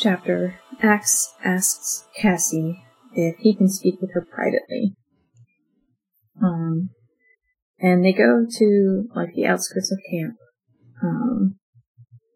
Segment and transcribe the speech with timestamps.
[0.00, 4.94] Chapter, Ax asks Cassie if he can speak with her privately.
[6.40, 6.90] Um,
[7.80, 10.36] and they go to like the outskirts of camp.
[11.02, 11.56] Um,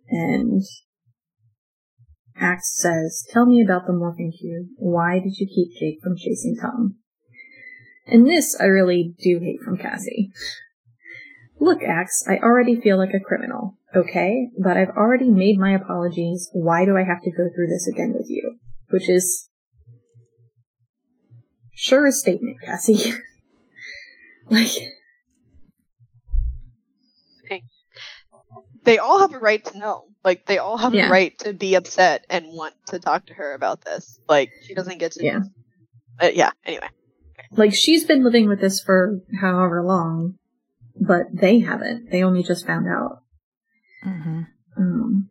[0.08, 0.62] and
[2.36, 4.68] Ax says, "Tell me about the morphing cube.
[4.76, 6.96] Why did you keep Jake from chasing Tom?"
[8.06, 10.32] And this I really do hate from Cassie.
[11.60, 14.48] Look, Ax, I already feel like a criminal, okay?
[14.62, 16.50] But I've already made my apologies.
[16.52, 18.56] Why do I have to go through this again with you?
[18.90, 19.48] Which is
[21.74, 23.12] sure a statement, Cassie.
[24.50, 24.68] like
[28.84, 30.04] they all have a right to know.
[30.24, 31.08] Like they all have Yeah.
[31.08, 34.18] a right to be upset and want to talk to her about this.
[34.28, 35.24] Like she doesn't get to.
[35.24, 35.40] Yeah.
[36.20, 36.50] Uh, yeah.
[36.64, 36.88] Anyway.
[37.52, 40.34] like she's been living with this for however long,
[41.00, 42.10] but they haven't.
[42.10, 43.21] They only just found out.
[44.06, 44.40] Mm-hmm.
[44.76, 45.30] Um,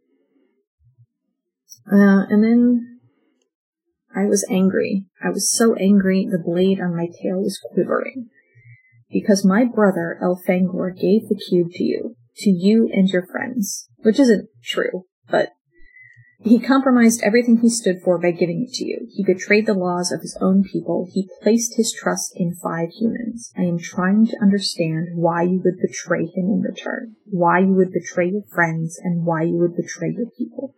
[1.92, 3.00] uh, and then
[4.16, 5.06] I was angry.
[5.24, 8.30] I was so angry the blade on my tail was quivering.
[9.10, 13.90] Because my brother, Elfangor, gave the cube to you, to you and your friends.
[13.98, 15.50] Which isn't true, but
[16.44, 19.08] he compromised everything he stood for by giving it to you.
[19.12, 21.08] He betrayed the laws of his own people.
[21.12, 23.52] He placed his trust in five humans.
[23.56, 27.94] I am trying to understand why you would betray him in return, why you would
[27.94, 30.76] betray your friends, and why you would betray your people.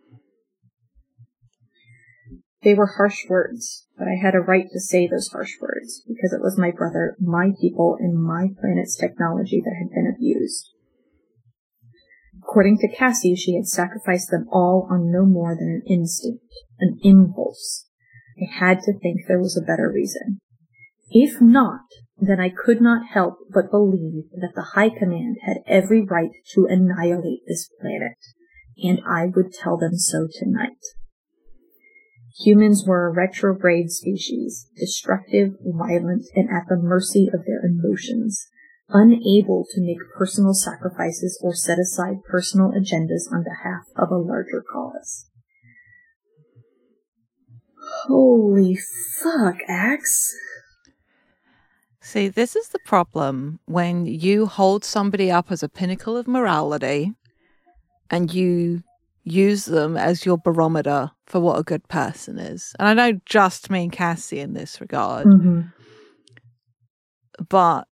[2.62, 6.32] They were harsh words, but I had a right to say those harsh words because
[6.32, 10.73] it was my brother, my people, and my planet's technology that had been abused.
[12.46, 16.44] According to Cassie, she had sacrificed them all on no more than an instinct,
[16.78, 17.88] an impulse.
[18.38, 20.40] I had to think there was a better reason.
[21.10, 21.80] If not,
[22.18, 26.66] then I could not help but believe that the High Command had every right to
[26.68, 28.18] annihilate this planet,
[28.78, 30.82] and I would tell them so tonight.
[32.40, 38.48] Humans were a retrograde species, destructive, violent, and at the mercy of their emotions
[38.94, 44.62] unable to make personal sacrifices or set aside personal agendas on behalf of a larger
[44.72, 45.26] cause.
[48.06, 48.78] Holy
[49.22, 50.32] fuck, Ax.
[52.00, 57.12] See, this is the problem when you hold somebody up as a pinnacle of morality
[58.10, 58.82] and you
[59.24, 62.74] use them as your barometer for what a good person is.
[62.78, 65.60] And I don't just mean Cassie in this regard, Mm-hmm.
[67.48, 67.88] but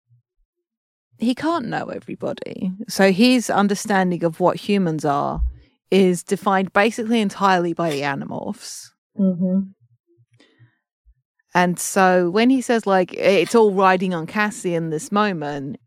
[1.19, 2.73] he can't know everybody.
[2.89, 5.43] So his understanding of what humans are
[5.91, 8.91] is defined basically entirely by the animorphs.
[9.19, 9.71] Mm-hmm.
[11.55, 15.79] And so when he says like it's all riding on Cassie in this moment,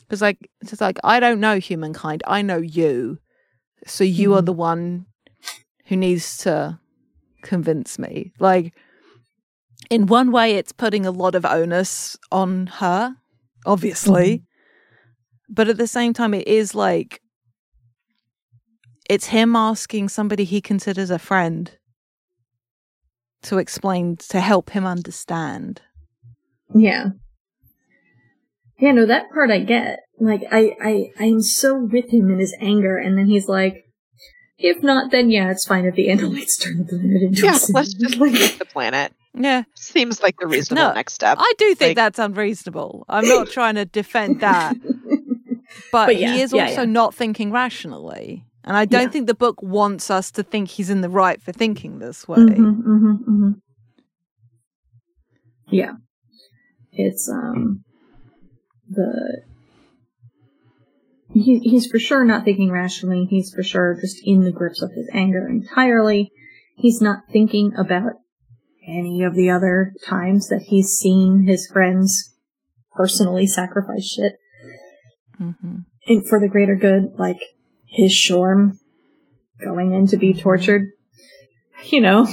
[0.00, 3.18] because like it's like I don't know humankind, I know you,
[3.86, 4.46] so you are Mhm.
[4.46, 5.06] the one
[5.86, 6.78] who needs to
[7.42, 8.32] convince me.
[8.38, 8.72] Like
[9.90, 13.16] in one way, it's putting a lot of onus on her,
[13.66, 14.44] obviously,
[15.52, 17.20] but at the same time, it is like
[19.10, 21.76] it's him asking somebody he considers a friend
[23.42, 25.82] to explain to help him understand.
[26.74, 27.10] Yeah.
[28.78, 30.00] Yeah, no, that part I get.
[30.18, 33.84] Like, I, I, I'm so with him in his anger, and then he's like,
[34.58, 37.56] if not, then yeah, it's fine if the Andalites turn the planet into Yeah.
[37.56, 37.72] a.
[37.72, 39.12] Let's just Like- leave the planet.
[39.34, 41.38] Yeah, Seems like the reasonable No, next step.
[41.40, 43.04] I do think Like- that's unreasonable.
[43.08, 44.76] I'm not trying to defend that,
[45.90, 46.86] but, But yeah, he is yeah, also yeah.
[46.86, 48.44] not thinking rationally.
[48.64, 51.52] And I don't think the book wants us to think he's in the right for
[51.52, 52.38] thinking this way.
[52.38, 53.60] Mhm, mhm, mhm.
[55.68, 55.92] Yeah.
[56.92, 57.82] It's, um,
[58.88, 59.42] the,
[61.32, 63.26] he, he's for sure not thinking rationally.
[63.28, 66.30] He's for sure just in the grips of his anger entirely.
[66.76, 68.12] He's not thinking about
[68.86, 72.34] any of the other times that he's seen his friends
[72.94, 74.34] personally sacrifice shit
[75.38, 75.76] hmm
[76.06, 77.40] and for the greater good, like
[77.86, 78.78] his shorm
[79.62, 80.88] going in to be tortured.
[81.84, 82.28] You know,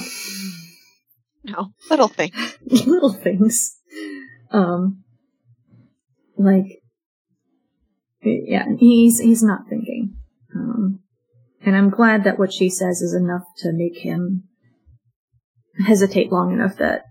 [1.44, 2.32] no, little thing.
[2.66, 3.78] little things.
[4.52, 5.04] Um,
[6.38, 6.82] like,
[8.22, 10.16] yeah, he's he's not thinking.
[10.56, 11.00] Um,
[11.66, 14.44] and I'm glad that what she says is enough to make him
[15.86, 17.04] hesitate long enough that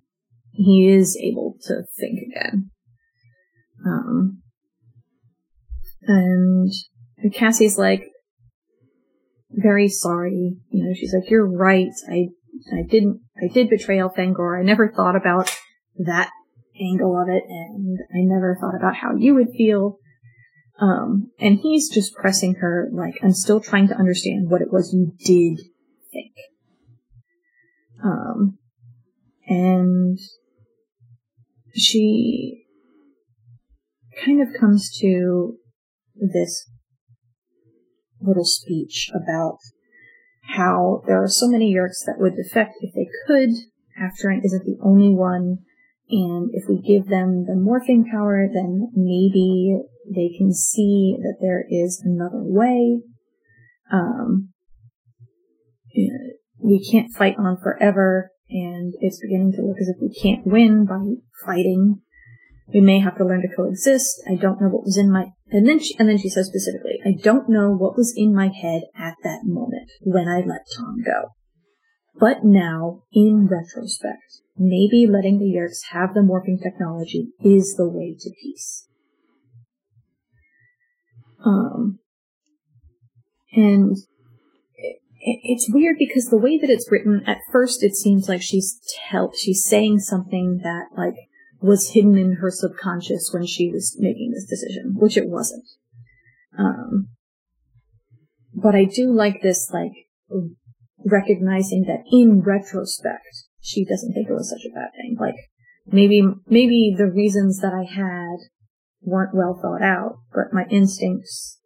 [0.52, 2.70] he is able to think again.
[3.84, 4.42] Um,
[6.08, 6.72] and
[7.34, 8.10] Cassie's like,
[9.50, 10.56] very sorry.
[10.70, 11.90] You know, she's like, you're right.
[12.10, 12.28] I,
[12.72, 14.58] I didn't, I did betray Elfangor.
[14.58, 15.54] I never thought about
[15.98, 16.30] that
[16.80, 19.98] angle of it, and I never thought about how you would feel.
[20.80, 24.94] Um, and he's just pressing her, like, I'm still trying to understand what it was
[24.94, 25.60] you did
[26.12, 26.34] think.
[28.02, 28.58] Um,
[29.48, 30.18] and
[31.74, 32.64] she
[34.24, 35.56] kind of comes to
[36.20, 36.68] this
[38.20, 39.58] little speech about
[40.48, 43.50] how there are so many Yeerks that would defect if they could.
[44.00, 45.58] Aftran isn't the only one,
[46.08, 49.78] and if we give them the morphing power, then maybe
[50.14, 53.00] they can see that there is another way.
[53.92, 54.50] Um,
[56.60, 60.86] we can't fight on forever, and it's beginning to look as if we can't win
[60.86, 62.00] by fighting.
[62.72, 64.22] We may have to learn to coexist.
[64.28, 67.00] I don't know what was in my and then she and then she says specifically,
[67.04, 71.02] I don't know what was in my head at that moment when I let Tom
[71.04, 71.32] go.
[72.18, 78.16] But now, in retrospect, maybe letting the Yeerks have the morphing technology is the way
[78.18, 78.88] to peace.
[81.44, 82.00] Um,
[83.52, 83.96] and
[84.76, 88.80] it, it's weird because the way that it's written, at first it seems like she's
[89.08, 91.14] tell she's saying something that like
[91.60, 95.64] was hidden in her subconscious when she was making this decision, which it wasn't.
[96.58, 97.08] Um,
[98.54, 99.92] but I do like this, like,
[101.04, 105.16] recognizing that in retrospect, she doesn't think it was such a bad thing.
[105.18, 105.36] Like,
[105.86, 108.38] maybe, maybe the reasons that I had
[109.00, 111.60] weren't well thought out, but my instincts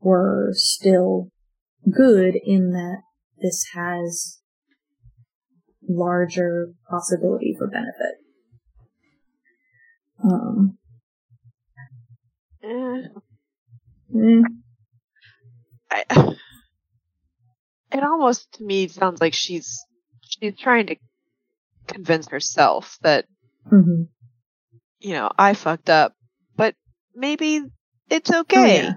[0.00, 1.28] were still
[1.90, 3.02] good in that
[3.40, 4.40] this has
[5.88, 8.13] larger possibility for benefit.
[10.24, 10.78] Um,
[12.62, 13.08] Eh,
[14.14, 14.42] mm,
[15.90, 16.04] I,
[17.92, 19.84] it almost to me sounds like she's
[20.22, 20.96] she's trying to
[21.86, 23.26] convince herself that
[23.70, 24.08] mhm.
[25.00, 26.14] you know I fucked up,
[26.56, 26.74] but
[27.14, 27.62] maybe
[28.08, 28.58] it's okay.
[28.58, 28.94] Oh, yeah.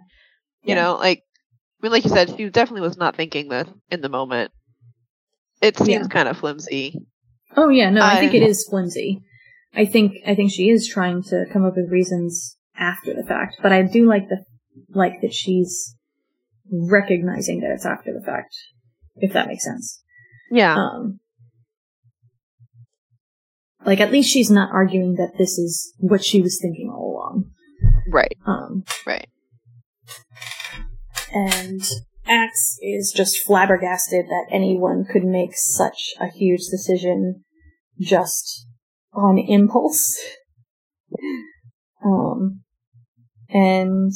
[0.64, 0.76] You Yeah.
[0.76, 4.10] know, like I mean, like you said, she definitely was not thinking this in the
[4.10, 4.52] moment.
[5.62, 6.08] It seems Yeah.
[6.08, 6.96] kind of flimsy.
[7.56, 9.22] Oh yeah, no, I think it is flimsy.
[9.76, 13.58] I think I think she is trying to come up with reasons after the fact,
[13.62, 14.44] but I do like the
[14.90, 15.96] like that she's
[16.72, 18.56] recognizing that it's after the fact,
[19.16, 20.02] if that makes sense.
[20.52, 20.76] Yeah.
[20.76, 21.20] Um,
[23.86, 27.46] like at least she's not arguing that this is what she was thinking all along.
[28.12, 28.38] right.
[28.46, 29.28] Um, Right.
[31.34, 31.82] and
[32.26, 37.44] Ax is just flabbergasted that anyone could make such a huge decision
[38.00, 38.67] just
[39.18, 40.18] on impulse.
[42.06, 42.62] Um,
[43.50, 44.12] and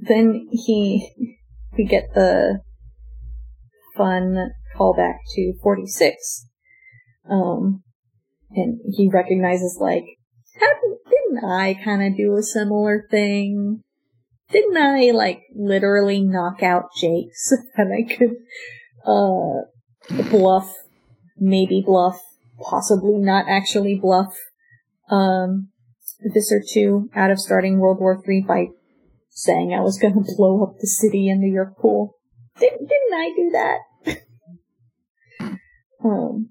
[0.00, 1.36] then he,
[1.76, 2.60] we get the
[3.96, 6.46] fun callback to 46.
[7.28, 7.82] Um,
[8.52, 10.04] and he recognizes like,
[10.58, 13.82] didn't I kind of do a similar thing?
[14.50, 18.36] Didn't I like literally knock out Jake so that I could,
[19.04, 20.72] uh, bluff,
[21.36, 22.20] maybe bluff,
[22.60, 24.34] possibly not actually bluff,
[25.10, 25.68] um,
[26.20, 28.66] Visser 2 out of starting World War 3 by
[29.30, 32.16] saying I was gonna blow up the city in the Yeerk Pool.
[32.58, 33.78] Didn't, didn't I do that?
[36.04, 36.50] um,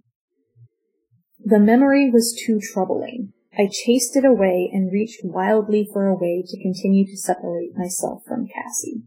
[1.43, 3.33] the memory was too troubling.
[3.57, 8.21] I chased it away and reached wildly for a way to continue to separate myself
[8.27, 9.03] from Cassie.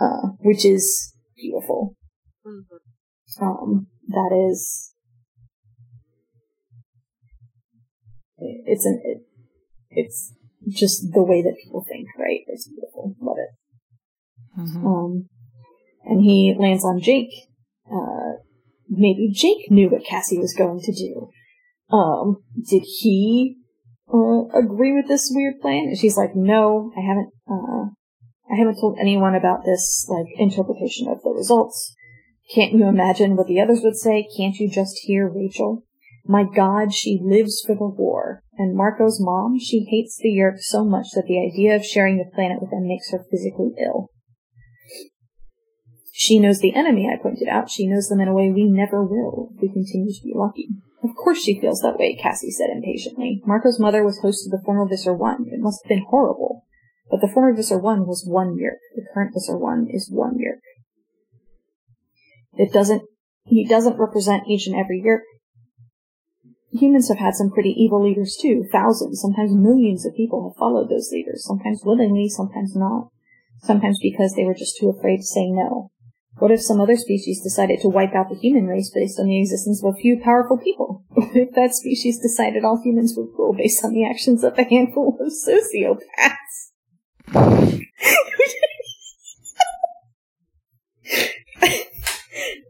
[0.00, 1.96] Uh, which is beautiful.
[3.40, 4.93] Um, that is,
[8.66, 9.18] it's an, it,
[9.90, 10.34] it's
[10.68, 12.40] just the way that people think, right?
[12.46, 13.14] It's beautiful.
[13.20, 14.60] Love it.
[14.60, 14.84] Mhm.
[14.84, 15.28] Um,
[16.04, 17.30] and he lands on Jake.
[17.90, 18.38] Uh,
[18.88, 21.28] maybe Jake knew what Cassie was going to do.
[21.94, 23.56] Um, did he
[24.12, 25.86] uh, agree with this weird plan?
[25.88, 27.30] And she's like, no, I haven't.
[27.50, 27.90] Uh,
[28.50, 31.94] I haven't told anyone about this like interpretation of the results.
[32.54, 34.28] Can't you imagine what the others would say?
[34.36, 35.82] Can't you just hear Rachel?
[36.26, 38.42] My God, she lives for the war.
[38.56, 42.30] And Marco's mom, she hates the Yeerks so much that the idea of sharing the
[42.34, 44.10] planet with them makes her physically ill.
[46.16, 47.68] She knows the enemy, I pointed out.
[47.68, 50.68] She knows them in a way we never will if we continue to be lucky.
[51.02, 53.42] Of course she feels that way, Cassie said impatiently.
[53.44, 55.48] Marco's mother was host of the former Visser 1.
[55.52, 56.64] It must have been horrible.
[57.10, 58.78] But the former Visser 1 was one Yeerk.
[58.94, 60.62] The current Visser 1 is one Yeerk.
[62.54, 63.02] It doesn't,
[63.44, 65.22] he doesn't represent each and every Yeerk.
[66.74, 68.64] Humans have had some pretty evil leaders too.
[68.72, 73.08] Thousands, sometimes millions of people have followed those leaders, sometimes willingly, sometimes not.
[73.62, 75.92] Sometimes because they were just too afraid to say no.
[76.38, 79.40] What if some other species decided to wipe out the human race based on the
[79.40, 81.04] existence of a few powerful people?
[81.14, 84.64] What if that species decided all humans were cruel based on the actions of a
[84.64, 86.72] handful of sociopaths?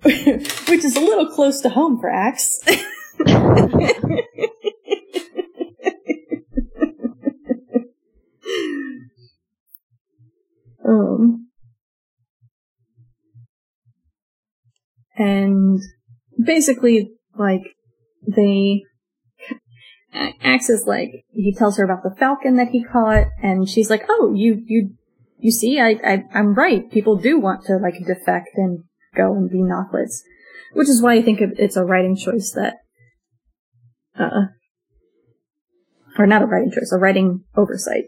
[0.69, 2.61] which is a little close to home for Ax.
[10.87, 11.49] um,
[15.17, 15.81] and
[16.45, 17.63] basically, like,
[18.27, 18.83] they
[20.15, 24.05] Ax is like he tells her about the falcon that he caught, and she's like,
[24.09, 24.91] "Oh, you you
[25.39, 26.89] you see, I, I I'm right.
[26.91, 30.23] People do want to like defect and go and be Nothlits,
[30.73, 32.77] which is why I think it's a writing choice that,
[34.19, 34.47] uh,
[36.19, 38.05] or not a writing choice, a writing oversight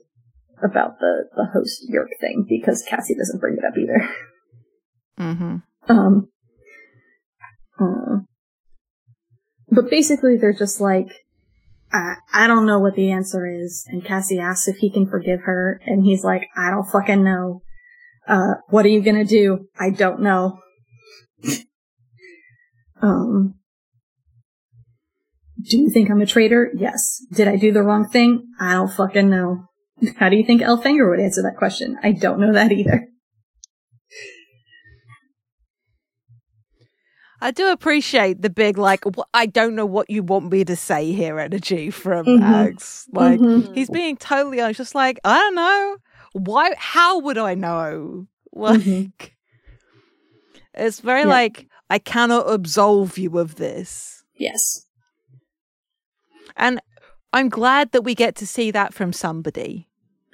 [0.62, 4.08] about the the host Yeerk thing because Cassie doesn't bring it up either.
[5.18, 5.56] Mm-hmm.
[5.88, 6.28] Um.
[7.78, 8.20] Uh,
[9.70, 11.08] but basically, they're just like,
[11.92, 13.84] I, I don't know what the answer is.
[13.88, 15.80] And Cassie asks if he can forgive her.
[15.86, 17.62] And he's like, I don't fucking know.
[18.26, 19.68] Uh, what are you gonna do?
[19.78, 20.58] I don't know.
[23.02, 23.54] um,
[25.68, 26.70] do you think I'm a traitor?
[26.76, 27.24] Yes.
[27.32, 28.46] Did I do the wrong thing?
[28.60, 29.64] I don't fucking know.
[30.16, 31.96] How do you think Elfangor would answer that question?
[32.02, 33.08] I don't know that either.
[37.40, 39.04] I do appreciate the big like
[39.34, 42.42] I don't know what you want me to say here energy from mm-hmm.
[42.42, 43.06] Ax.
[43.12, 43.74] Like mm-hmm.
[43.74, 45.96] he's being totally honest, just like I don't know
[46.32, 46.74] why.
[46.76, 48.26] How would I know?
[48.56, 49.26] Like mm-hmm.
[50.72, 51.26] it's very yeah.
[51.26, 54.24] like I cannot absolve you of this.
[54.34, 54.85] Yes,
[56.56, 56.80] and
[57.32, 59.88] I'm glad that we get to see that from somebody.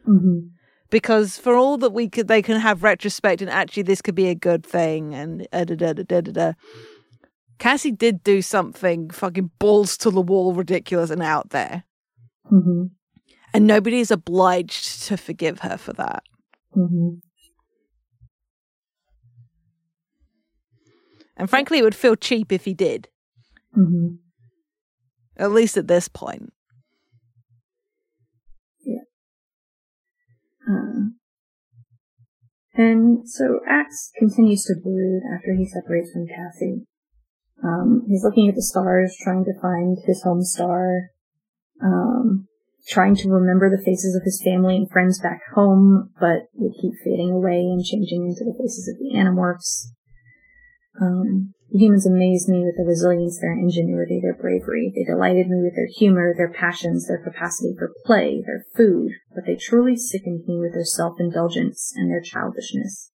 [0.06, 0.48] Mm-hmm.
[0.90, 4.28] Because for all that we could, they can have retrospect and actually this could be
[4.28, 6.52] a good thing and da da da da da da.
[7.58, 11.84] Cassie did do something fucking balls to the wall, ridiculous and out there.
[12.50, 12.86] Mm-hmm.
[13.54, 16.24] And nobody is obliged to forgive her for that.
[16.76, 17.20] Mm-hmm.
[21.36, 23.08] And frankly, it would feel cheap if he did.
[23.76, 24.16] Mm-hmm.
[25.36, 26.52] At least at this point.
[28.84, 29.02] Yeah.
[30.68, 31.16] Um,
[32.74, 36.86] and so Ax continues to brood after he separates from Cassie.
[37.62, 41.10] Um, he's looking at the stars, trying to find his home star,
[41.82, 42.48] um,
[42.88, 46.94] trying to remember the faces of his family and friends back home, but they keep
[47.04, 49.92] fading away and changing into the faces of the Animorphs.
[51.00, 54.92] Um, humans amazed me with their resilience, their ingenuity, their bravery.
[54.94, 59.44] They delighted me with their humor, their passions, their capacity for play, their food, but
[59.46, 63.10] they truly sickened me with their self-indulgence and their childishness.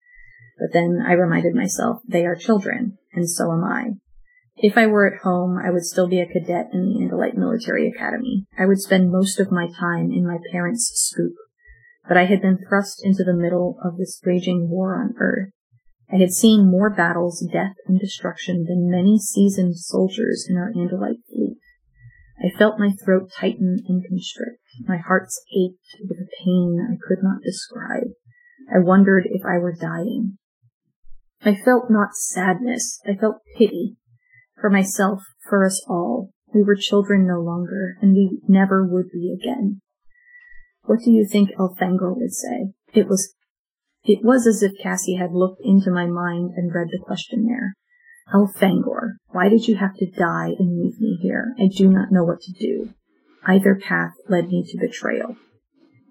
[0.58, 3.92] But then I reminded myself, they are children, and so am I.
[4.56, 7.88] If I were at home, I would still be a cadet in the Andalite Military
[7.88, 8.44] Academy.
[8.58, 11.34] I would spend most of my time in my parents' scoop.
[12.08, 15.50] But I had been thrust into the middle of this raging war on Earth.
[16.12, 21.24] I had seen more battles, death, and destruction than many seasoned soldiers in our Andalite
[21.28, 21.58] fleet.
[22.42, 24.62] I felt my throat tighten and constrict.
[24.86, 28.08] My heart ached with a pain I could not describe.
[28.72, 30.38] I wondered if I were dying.
[31.42, 33.96] I felt not sadness, I felt pity,
[34.60, 36.30] for myself, for us all.
[36.54, 39.80] We were children no longer, and we never would be again.
[40.84, 42.72] What do you think Elfangor would say?
[42.94, 43.34] It was,
[44.04, 47.74] it was as if Cassie had looked into my mind and read the question there.
[48.32, 51.54] Elfangor, oh, why did you have to die and leave me here?
[51.58, 52.92] I do not know what to do.
[53.46, 55.36] Either path led me to betrayal.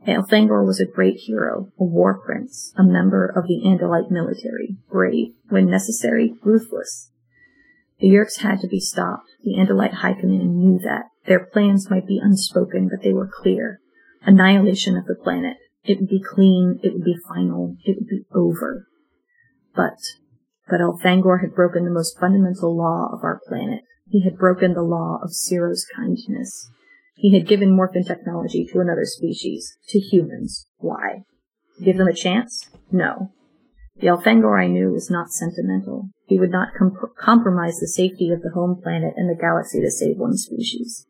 [0.07, 5.33] Elfangor was a great hero, a war prince, a member of the Andalite military, brave,
[5.49, 7.11] when necessary, ruthless.
[7.99, 9.29] The Yeerks had to be stopped.
[9.43, 11.05] The Andalite High Command knew that.
[11.25, 13.79] Their plans might be unspoken, but they were clear.
[14.21, 15.57] Annihilation of the planet.
[15.87, 18.87] It would be clean, it would be final, it would be over.
[19.73, 19.97] But,
[20.69, 23.83] but Elfangor had broken the most fundamental law of our planet.
[24.09, 26.69] He had broken the law of Seerow's kindness.
[27.15, 30.67] He had given morphin technology to another species, to humans.
[30.77, 31.23] Why?
[31.81, 32.69] Give them a chance?
[32.91, 33.31] No.
[33.99, 36.09] The Elfangor I knew was not sentimental.
[36.27, 36.69] He would not
[37.17, 41.07] compromise the safety of the home planet and the galaxy to save one species.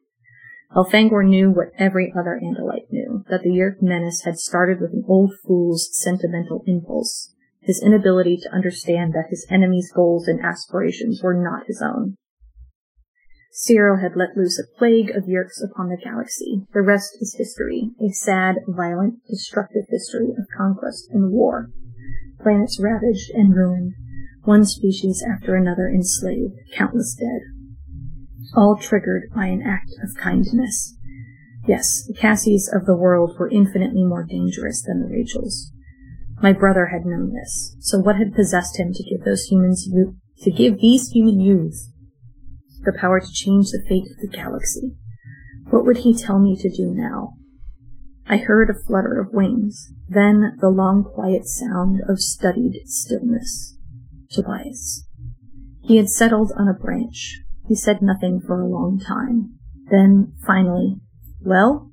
[0.75, 5.03] Elfangor knew what every other Andalite knew, that the Yeerk menace had started with an
[5.07, 11.33] old fool's sentimental impulse, his inability to understand that his enemy's goals and aspirations were
[11.33, 12.17] not his own.
[13.51, 16.61] Seerow had let loose a plague of Yeerks upon the galaxy.
[16.73, 21.71] The rest is history, a sad, violent, destructive history of conquest and war
[22.41, 23.93] planets ravaged and ruined,
[24.43, 27.56] one species after another enslaved, countless dead.
[28.55, 30.95] All triggered by an act of kindness.
[31.67, 35.71] Yes, the Cassies of the world were infinitely more dangerous than the Rachels.
[36.41, 39.89] My brother had known this, so what had possessed him to give those humans
[40.43, 41.91] to give these human youths
[42.83, 44.95] the power to change the fate of the galaxy.
[45.69, 47.33] What would he tell me to do now?
[48.27, 53.77] I heard a flutter of wings, then the long quiet sound of studied stillness.
[54.29, 55.05] Tobias.
[55.81, 57.41] He had settled on a branch.
[57.67, 59.57] He said nothing for a long time.
[59.89, 60.97] Then, finally,
[61.41, 61.91] Well?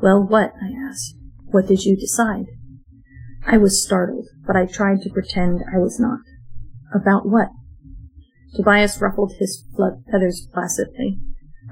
[0.00, 0.52] Well, what?
[0.60, 1.16] I asked.
[1.46, 2.46] What did you decide?
[3.46, 6.20] I was startled, but I tried to pretend I was not.
[6.94, 7.48] About what?
[8.54, 9.64] Tobias ruffled his
[10.10, 11.18] feathers placidly.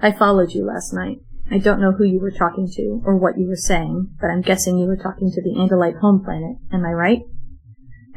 [0.00, 1.18] I followed you last night.
[1.50, 4.40] I don't know who you were talking to or what you were saying, but I'm
[4.40, 6.56] guessing you were talking to the Andalite home planet.
[6.72, 7.20] Am I right?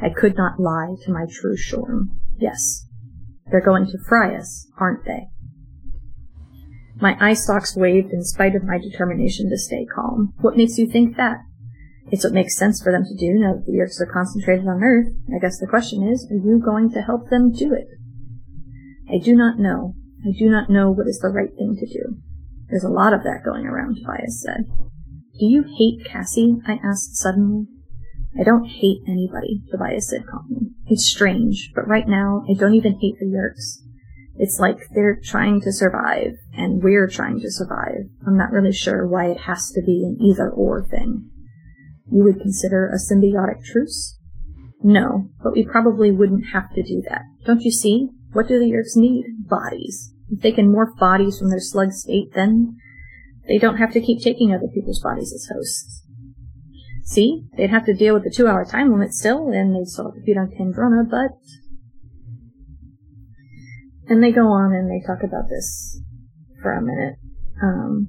[0.00, 2.10] I could not lie to my true Shorm.
[2.38, 2.86] Yes.
[3.50, 5.28] They're going to fry us, aren't they?
[7.00, 10.32] My eye stalks waved in spite of my determination to stay calm.
[10.40, 11.38] What makes you think that?
[12.10, 14.82] It's what makes sense for them to do now that the Yeerks are concentrated on
[14.82, 15.08] Earth.
[15.34, 17.88] I guess the question is, are you going to help them do it?
[19.10, 19.94] I do not know.
[20.24, 22.16] I do not know what is the right thing to do.
[22.68, 24.64] There's a lot of that going around, Tobias said.
[25.38, 26.56] Do you hate Cassie?
[26.66, 27.66] I asked suddenly.
[28.38, 30.70] I don't hate anybody, Tobias said calmly.
[30.86, 33.80] It's strange, but right now I don't even hate the Yeerks.
[34.36, 38.08] It's like they're trying to survive, and we're trying to survive.
[38.26, 41.30] I'm not really sure why it has to be an either or thing.
[42.10, 44.18] You would consider a symbiotic truce?
[44.82, 47.22] No, but we probably wouldn't have to do that.
[47.46, 48.08] Don't you see?
[48.32, 49.24] What do the Yeerks need?
[49.48, 50.12] Bodies.
[50.28, 52.76] If they can morph bodies from their slug state, then
[53.46, 56.03] they don't have to keep taking other people's bodies as hosts.
[57.04, 60.06] See, they'd have to deal with the two hour time limit still, and they'd still
[60.06, 61.38] have to feed on Kandrona, but.
[64.08, 66.00] And they go on and they talk about this
[66.62, 67.16] for a minute.
[67.62, 68.08] Um,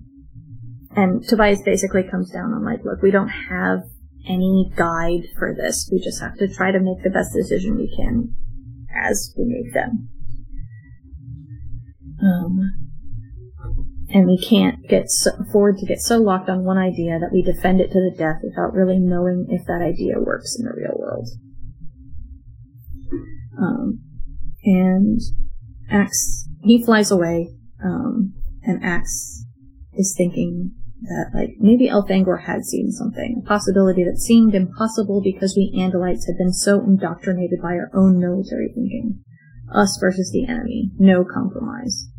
[0.95, 3.83] and Tobias basically comes down on like, look, we don't have
[4.27, 5.89] any guide for this.
[5.91, 8.33] We just have to try to make the best decision we can
[8.95, 10.09] as we make them.
[12.21, 12.84] Um,
[14.09, 17.41] and we can't get so, afford to get so locked on one idea that we
[17.41, 20.97] defend it to the death without really knowing if that idea works in the real
[20.97, 21.27] world.
[23.57, 23.99] Um,
[24.63, 25.19] and
[25.89, 27.49] Ax, he flies away,
[27.83, 29.45] um, and Ax
[29.93, 30.71] is thinking
[31.03, 36.25] that, like, maybe Elfangor had seen something, a possibility that seemed impossible because we Andalites
[36.27, 39.19] had been so indoctrinated by our own military thinking.
[39.73, 42.09] Us versus the enemy, no compromise.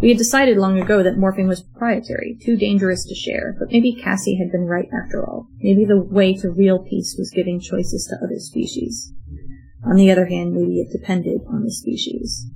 [0.00, 3.92] We had decided long ago that morphing was proprietary, too dangerous to share, but maybe
[3.92, 5.48] Cassie had been right after all.
[5.58, 9.12] Maybe the way to real peace was giving choices to other species.
[9.84, 12.46] On the other hand, maybe it depended on the species.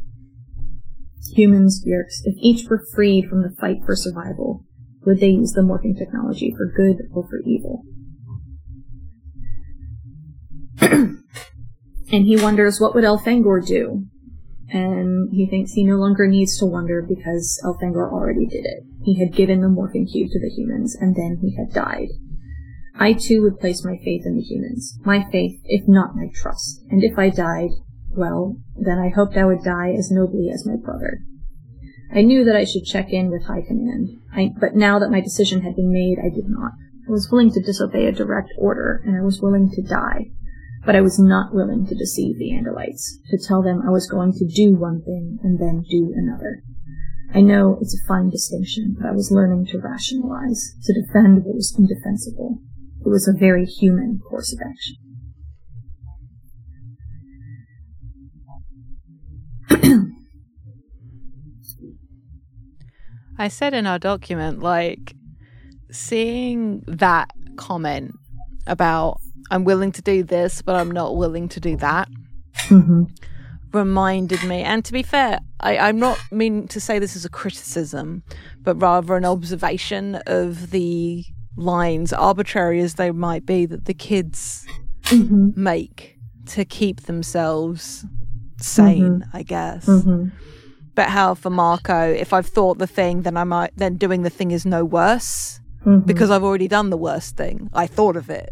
[1.34, 4.64] Humans, Yeerks, if each were freed from the fight for survival,
[5.04, 7.82] would they use the morphing technology for good or for evil?
[10.80, 14.06] and he wonders what would Elfangor do
[14.70, 18.84] and he thinks he no longer needs to wonder because Elfangor already did it.
[19.02, 22.08] He had given the morphing cube to the humans, and then he had died.
[22.96, 24.98] I too would place my faith in the humans.
[25.04, 26.82] My faith, if not my trust.
[26.90, 27.70] And if I died,
[28.10, 31.20] well, then I hoped I would die as nobly as my brother.
[32.14, 35.20] I knew that I should check in with High Command, I, but now that my
[35.20, 36.72] decision had been made, I did not.
[37.08, 40.30] I was willing to disobey a direct order, and I was willing to die.
[40.84, 44.32] But I was not willing to deceive the Andalites, to tell them I was going
[44.32, 46.62] to do one thing and then do another.
[47.34, 51.54] I know it's a fine distinction, but I was learning to rationalize, to defend what
[51.54, 52.58] was indefensible.
[53.04, 54.96] It was a very human course of action.
[63.38, 65.16] I said in our document, like,
[65.90, 68.14] seeing that comment
[68.66, 69.20] about
[69.50, 72.08] I'm willing to do this, but I'm not willing to do that.
[72.68, 73.04] Mm-hmm.
[73.72, 77.28] Reminded me, and to be fair, I, I'm not meaning to say this as a
[77.28, 78.22] criticism,
[78.62, 81.24] but rather an observation of the
[81.56, 84.66] lines, arbitrary as they might be, that the kids
[85.02, 85.50] mm-hmm.
[85.60, 88.04] make to keep themselves
[88.60, 89.36] sane, mm-hmm.
[89.36, 89.86] I guess.
[89.86, 90.28] Mm-hmm.
[90.94, 94.30] But how for Marco, if I've thought the thing, then I might then doing the
[94.30, 96.06] thing is no worse mm-hmm.
[96.06, 97.68] because I've already done the worst thing.
[97.72, 98.50] I thought of it.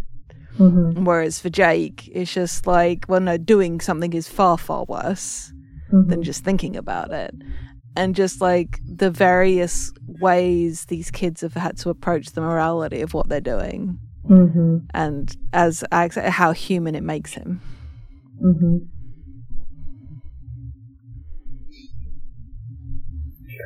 [0.59, 1.05] Mm-hmm.
[1.05, 5.53] Whereas for Jake, it's just like, well, no, doing something is far, far worse
[5.93, 6.11] mm-hmm.
[6.11, 7.35] than just thinking about it.
[7.97, 13.15] And just like the various ways these kids have had to approach the morality of
[13.15, 13.99] what they're doing.
[14.29, 14.79] Mm-hmm.
[14.95, 17.61] And as how human it makes him.
[18.43, 18.77] Mm-hmm.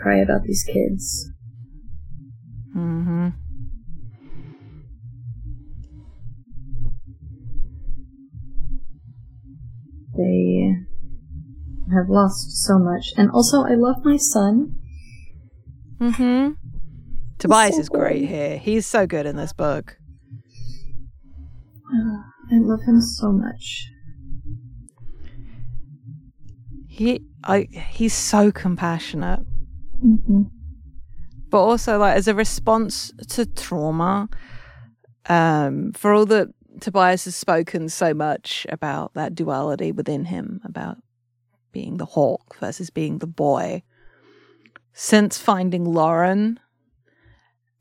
[0.03, 1.31] Cry about these kids.
[2.77, 3.29] Mm-hmm.
[10.17, 10.75] They
[11.95, 13.13] have lost so much.
[13.17, 14.75] And also, I love my son.
[15.99, 16.53] Mm-hmm.
[17.39, 18.29] Tobias so is great good.
[18.29, 18.59] here.
[18.59, 19.99] He's so good in this book.
[21.87, 23.91] Uh, I love him so much.
[26.89, 29.41] He, I, he's so compassionate.
[30.01, 30.43] hmm
[31.51, 34.29] but also like as a response to trauma
[35.29, 36.49] um for all that
[36.81, 40.99] tobias has spoken so much about that duality within him about
[41.73, 43.83] being the hawk versus being the boy
[44.93, 46.59] since finding Loren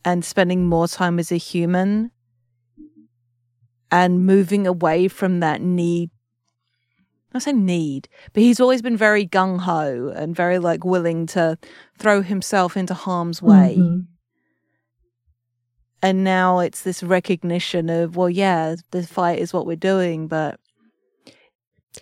[0.03, 2.11] and spending more time as a human
[3.91, 6.09] and moving away from that need
[7.33, 11.57] I say need, but he's always been very gung ho and very like willing to
[11.97, 13.75] throw himself into harm's way.
[13.77, 14.07] Mhm.
[16.05, 20.59] And now it's this recognition of, well, yeah, the fight is what we're doing, but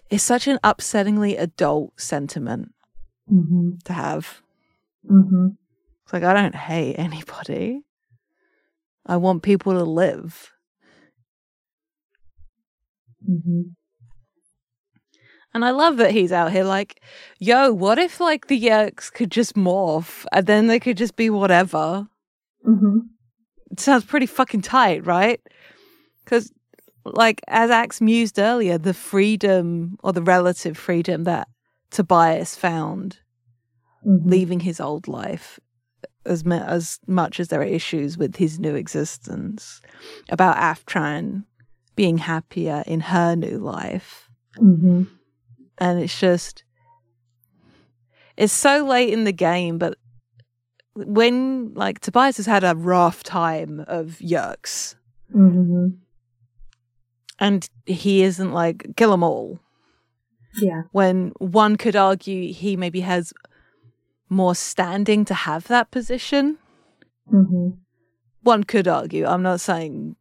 [0.09, 2.73] it's such an upsettingly adult sentiment
[3.31, 3.81] Mhm.
[3.85, 4.41] to have.
[5.09, 5.55] Mhm.
[6.03, 7.83] It's like, I don't hate anybody.
[9.05, 10.51] I want people to live.
[13.25, 13.75] Mhm.
[15.53, 17.01] And I love that he's out here like,
[17.39, 21.29] yo, what if like the Yeerks could just morph and then they could just be
[21.29, 22.09] whatever?
[23.77, 25.39] Sounds pretty fucking tight, right?
[26.23, 26.51] Because,
[27.05, 31.47] like, as Ax mused earlier, the freedom or the relative freedom that
[31.91, 33.19] Tobias found
[34.05, 34.21] Mhm.
[34.25, 35.59] leaving his old life,
[36.25, 39.81] as, mu- as much as there are issues with his new existence,
[40.29, 41.45] about Aftran
[41.95, 44.29] being happier in her new life.
[44.57, 45.07] Mhm.
[45.77, 46.63] And it's just,
[48.37, 49.97] it's so late in the game, but
[50.95, 54.95] when, like, Tobias has had a rough time of Yeerks.
[55.33, 55.97] Mhm.
[57.39, 59.59] and he isn't like kill them all
[60.61, 60.83] Yeah.
[60.91, 63.33] when one could argue he maybe has
[64.29, 66.59] more standing to have that position
[67.31, 67.77] Mhm.
[68.43, 70.15] one could argue i'm not saying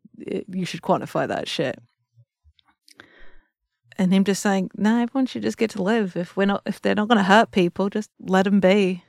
[0.49, 1.79] you should quantify that shit
[3.99, 6.81] and him just saying no everyone should just get to live if we're not if
[6.81, 9.05] they're not going to hurt people just let them be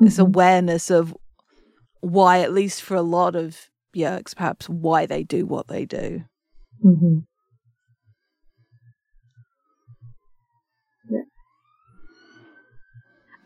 [0.00, 0.20] this Mhm.
[0.20, 1.16] awareness of
[2.00, 6.24] why at least for a lot of yeerks perhaps why they do what they do
[6.82, 7.24] Mhm.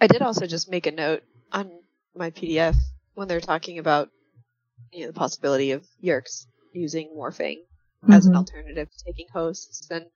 [0.01, 1.71] I did also just make a note on
[2.15, 2.77] my PDF
[3.15, 4.11] when they're talking about
[4.93, 7.57] you know the possibility of Yeerks using morphing
[8.11, 8.37] as an Mhm.
[8.37, 10.07] alternative to taking hosts and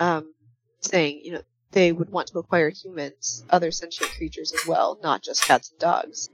[0.00, 0.34] um,
[0.80, 1.42] saying you know
[1.72, 5.78] they would want to acquire humans, other sentient creatures as well, not just cats and
[5.78, 6.28] dogs.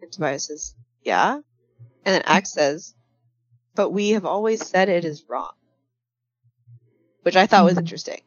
[0.00, 2.94] And Tobias says, "Yeah," and then Ax says,
[3.74, 5.52] "But we have always said it is wrong,"
[7.22, 7.78] which I thought was Mhm.
[7.78, 8.22] interesting.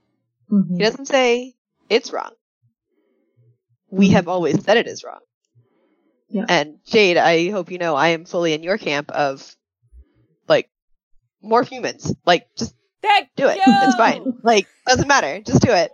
[0.52, 0.78] Mhm.
[0.78, 1.56] He doesn't say
[1.90, 2.32] it's wrong.
[3.90, 5.22] We have always said it is wrong.
[6.30, 6.46] Yeah.
[6.50, 9.56] And Jade, I hope you know I am fully in your camp of
[10.48, 10.70] like
[11.42, 12.14] more humans.
[12.26, 12.74] Like just
[13.36, 13.60] do it.
[13.66, 14.40] It's fine.
[14.44, 15.40] Like doesn't matter.
[15.42, 15.92] Just do it.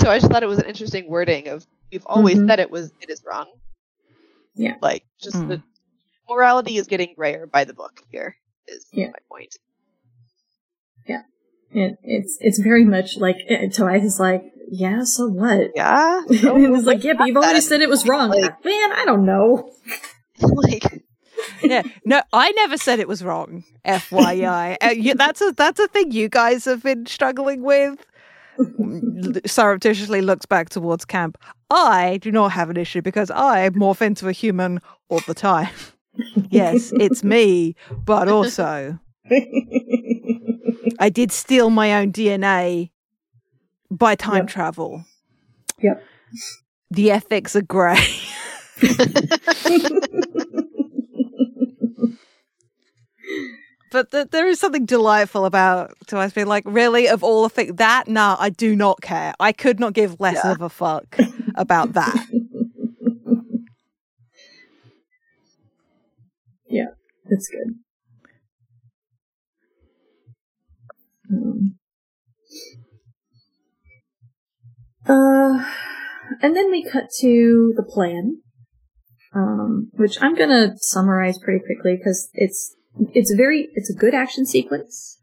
[0.00, 2.48] So I just thought it was an interesting wording of we've always Mhm.
[2.48, 3.46] said it was it is wrong.
[4.54, 4.74] Yeah.
[4.80, 5.48] Like just Mm.
[5.48, 5.62] the
[6.28, 8.36] morality is getting grayer by the book here
[8.66, 9.08] is Yeah.
[9.08, 9.56] my point.
[11.06, 11.22] Yeah.
[11.72, 15.70] It, it's it's very much like it, Tobias is like, yeah, so what?
[15.74, 16.22] Yeah.
[16.28, 17.62] and it was like, yeah, but you've always that.
[17.62, 18.30] said it was wrong.
[18.30, 19.70] Like- Man, I don't know.
[20.40, 21.04] like
[21.62, 23.64] yeah, no, I never said it was wrong.
[23.84, 28.04] FYI, uh, you, that's a that's a thing you guys have been struggling with.
[29.46, 31.38] Surreptitiously looks back towards camp.
[31.70, 35.68] I do not have an issue because I morph into a human all the time.
[36.50, 38.98] yes, it's me, but also
[40.98, 42.90] I did steal my own DNA
[43.90, 44.48] by time Yep.
[44.48, 45.04] travel.
[45.80, 46.02] Yep.
[46.90, 48.04] The ethics are grey.
[53.90, 57.48] But th- there is something delightful about to us being like, really, of all the
[57.48, 59.34] things, that, nah, I do not care.
[59.40, 60.52] I could not give less Yeah.
[60.52, 61.18] of a fuck
[61.54, 62.26] about that.
[66.72, 66.90] Yeah,
[67.26, 67.74] it's good.
[71.28, 71.74] Um,
[75.08, 75.64] uh,
[76.40, 78.42] and then we cut to the plan,
[79.34, 82.76] um, which I'm gonna summarize pretty quickly because it's
[83.12, 85.20] it's very it's a good action sequence.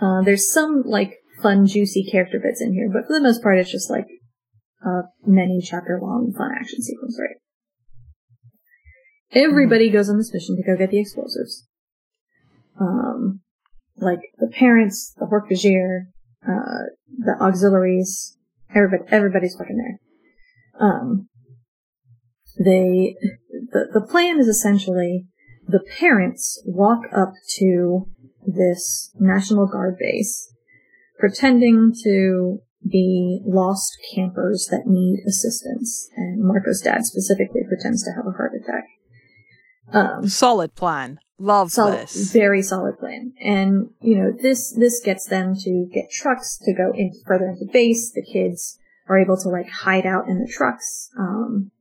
[0.00, 3.58] Uh, there's some like fun, juicy character bits in here, but for the most part,
[3.58, 4.06] it's just like
[4.84, 7.36] a many chapter long fun action sequence, right?
[9.32, 11.66] Everybody goes on this mission to go get the explosives.
[12.78, 13.40] Um,
[13.96, 16.06] like the parents, the Hork-Bajir,
[16.46, 18.36] uh, the auxiliaries,
[18.74, 20.88] Everybody, everybody's fucking there.
[20.88, 21.28] Um,
[22.58, 23.16] they,
[23.72, 25.26] the, the plan is essentially
[25.66, 28.08] the parents walk up to
[28.46, 30.52] this National Guard base,
[31.18, 38.26] pretending to be lost campers that need assistance, and Marco's dad specifically pretends to have
[38.26, 38.84] a heart attack.
[39.92, 41.18] Um, Solid plan.
[41.38, 42.32] Love solid, this.
[42.32, 43.32] very solid plan.
[43.42, 47.66] And you know, this this gets them to get trucks to go in further into
[47.72, 48.12] base.
[48.12, 51.72] The kids are able to like hide out in the trucks um,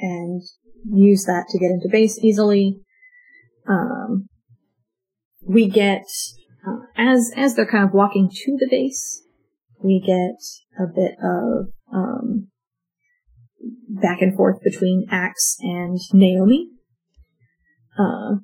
[0.00, 0.42] and
[0.92, 2.80] use that to get into base easily.
[3.68, 4.28] Um,
[5.46, 6.04] we get
[6.66, 9.22] uh, as as they're kind of walking to the base,
[9.82, 12.48] we get a bit of um,
[13.88, 16.68] back and forth between Ax and Naomi.
[17.98, 18.36] Uh,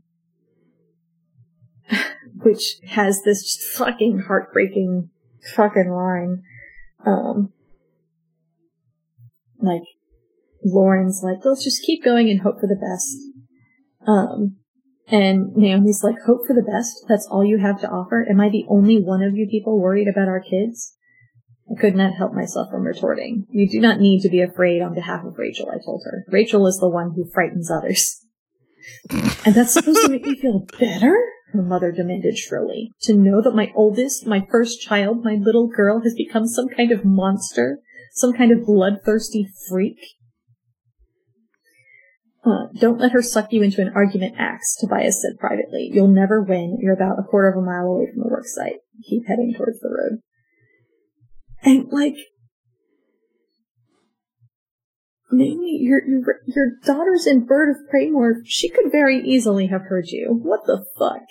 [2.42, 5.10] which has this fucking heartbreaking
[5.54, 6.42] fucking line.
[7.04, 7.52] Um,
[9.60, 9.82] like,
[10.64, 13.16] Loren's like, let's just keep going and hope for the best.
[14.06, 14.56] Um,
[15.08, 17.04] and Naomi's like, hope for the best?
[17.08, 18.26] That's all you have to offer?
[18.28, 20.96] Am I the only one of you people worried about our kids?
[21.70, 23.46] I could not help myself from retorting.
[23.50, 26.24] You do not need to be afraid on behalf of Rachel, I told her.
[26.28, 28.20] Rachel is the one who frightens others.
[29.10, 31.16] and that's supposed to make me feel better?
[31.52, 32.92] Her mother demanded shrilly.
[33.02, 36.92] To know that my oldest, my first child, my little girl has become some kind
[36.92, 37.80] of monster?
[38.12, 39.98] Some kind of bloodthirsty freak?
[42.46, 45.90] Uh, don't let her suck you into an argument Ax, Tobias said privately.
[45.92, 46.78] You'll never win.
[46.80, 48.76] You're about a quarter of a mile away from the work site.
[49.08, 50.20] Keep heading towards the road.
[51.62, 52.14] And like,
[55.32, 58.34] Namely, your, your your daughter's in Bird of Prey Praymore.
[58.44, 60.38] She could very easily have heard you.
[60.40, 61.26] What the fuck?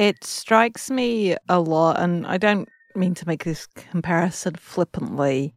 [0.00, 5.54] It strikes me a lot, and I don't mean to make this comparison flippantly.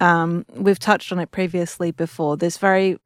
[0.00, 2.36] Um, we've touched on it previously before.
[2.36, 2.98] This very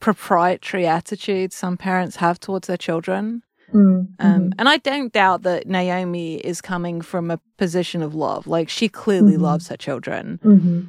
[0.00, 3.42] proprietary attitude some parents have towards their children.
[3.72, 8.14] Mm, Um, mhm, And I don't doubt that Naomi is coming from a position of
[8.14, 8.46] love.
[8.46, 9.40] Like, she clearly Mhm.
[9.42, 10.40] loves her children.
[10.42, 10.88] mhm,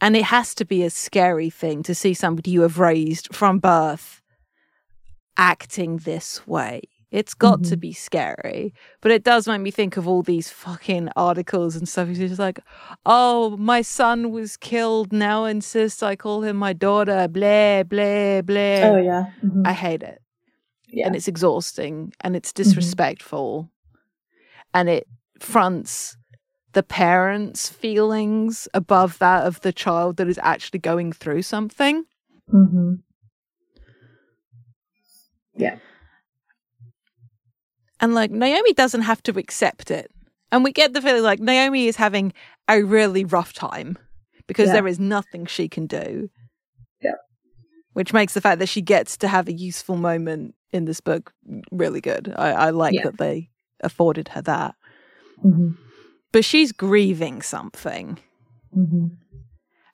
[0.00, 3.58] And it has to be a scary thing to see somebody you have raised from
[3.58, 4.20] birth
[5.38, 6.82] acting this way.
[7.10, 7.80] It's got to Mhm.
[7.80, 8.74] be scary.
[9.00, 12.08] But it does make me think of all these fucking articles and stuff.
[12.08, 12.58] It's just like,
[13.06, 15.12] oh, my son was killed.
[15.12, 17.28] Now insists I call him my daughter.
[17.28, 18.90] Blah, blah, blah.
[18.90, 19.26] Oh yeah.
[19.44, 20.20] mhm, I hate it
[20.88, 21.06] yeah.
[21.06, 22.62] and it's exhausting and it's Mm-hmm.
[22.62, 23.70] disrespectful
[24.74, 25.06] and it
[25.38, 26.16] fronts
[26.72, 32.04] the parents' feelings above that of the child that is actually going through something.
[32.50, 32.94] hmm
[35.56, 35.76] Yeah.
[38.00, 40.10] And like Naomi doesn't have to accept it.
[40.52, 42.32] And we get the feeling like Naomi is having
[42.68, 43.98] a really rough time
[44.46, 44.74] because Yeah.
[44.74, 46.28] there is nothing she can do.
[47.02, 47.12] Yeah.
[47.94, 51.32] Which makes the fact that she gets to have a useful moment in this book
[51.72, 52.32] really good.
[52.36, 53.04] I, I like Yeah.
[53.04, 54.74] that they afforded her that.
[55.42, 55.70] hmm
[56.32, 58.18] but she's grieving something.
[58.74, 59.06] hmm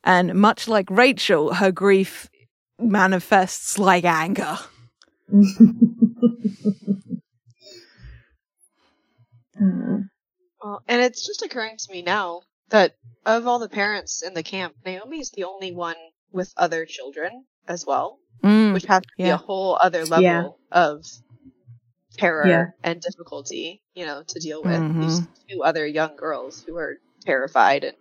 [0.03, 2.29] And much like Rachel, her grief
[2.81, 4.59] manifests like anger.
[9.63, 9.99] uh,
[10.63, 12.97] Well, and it's just occurring to me now that
[13.27, 15.97] of all the parents in the camp, Naomi's the only one
[16.33, 20.49] with other children as well, Mm, which has to be a whole other level Yeah.
[20.73, 21.05] of
[22.19, 22.67] terror Yeah.
[22.83, 24.75] and difficulty, you know, to deal with.
[24.81, 25.01] Mhm.
[25.01, 27.97] These two other young girls who are terrified and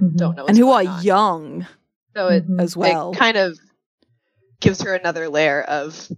[0.00, 1.02] mhm, don't know and who are on.
[1.04, 1.66] young
[2.16, 2.60] So it, mhm.
[2.60, 3.12] as well.
[3.12, 3.58] it kind of
[4.60, 6.10] gives her another layer of